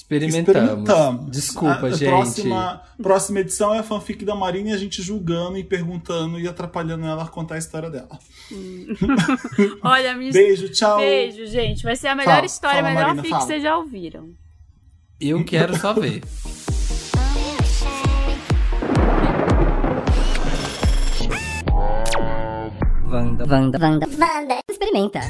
Experimentamos. 0.01 0.49
Experimentamos. 0.49 1.31
Desculpa, 1.31 1.87
a, 1.87 1.87
a 1.87 1.91
gente. 1.91 2.05
Próxima, 2.09 2.83
próxima 3.01 3.41
edição 3.41 3.75
é 3.75 3.79
a 3.81 3.83
fanfic 3.83 4.25
da 4.25 4.35
Marina 4.35 4.71
e 4.71 4.73
a 4.73 4.77
gente 4.77 5.03
julgando 5.03 5.59
e 5.59 5.65
perguntando 5.65 6.41
e 6.41 6.49
atrapalhando 6.49 7.07
ela 7.07 7.25
a 7.25 7.29
contar 7.29 7.57
a 7.57 7.59
história 7.59 7.91
dela. 7.91 8.19
Olha, 9.85 10.15
minha 10.15 10.33
Beijo, 10.33 10.69
tchau. 10.71 10.99
Beijo, 10.99 11.47
gente. 11.47 11.83
Vai 11.83 11.97
ser 11.97 12.09
a 12.09 12.15
melhor 12.15 12.35
Fala, 12.35 12.47
história, 12.47 12.81
a 12.81 12.83
fala, 12.83 12.95
melhor 12.95 13.07
Marina, 13.09 13.23
fic 13.23 13.31
fala. 13.31 13.43
que 13.43 13.47
vocês 13.47 13.63
já 13.63 13.77
ouviram. 13.77 14.31
Eu 15.21 15.45
quero 15.45 15.79
só 15.79 15.93
ver. 15.93 16.23
Vanda, 23.05 23.45
Vanda, 23.45 23.79
Vanda, 23.79 24.07
Vanda. 24.07 24.61
Experimenta. 24.71 25.21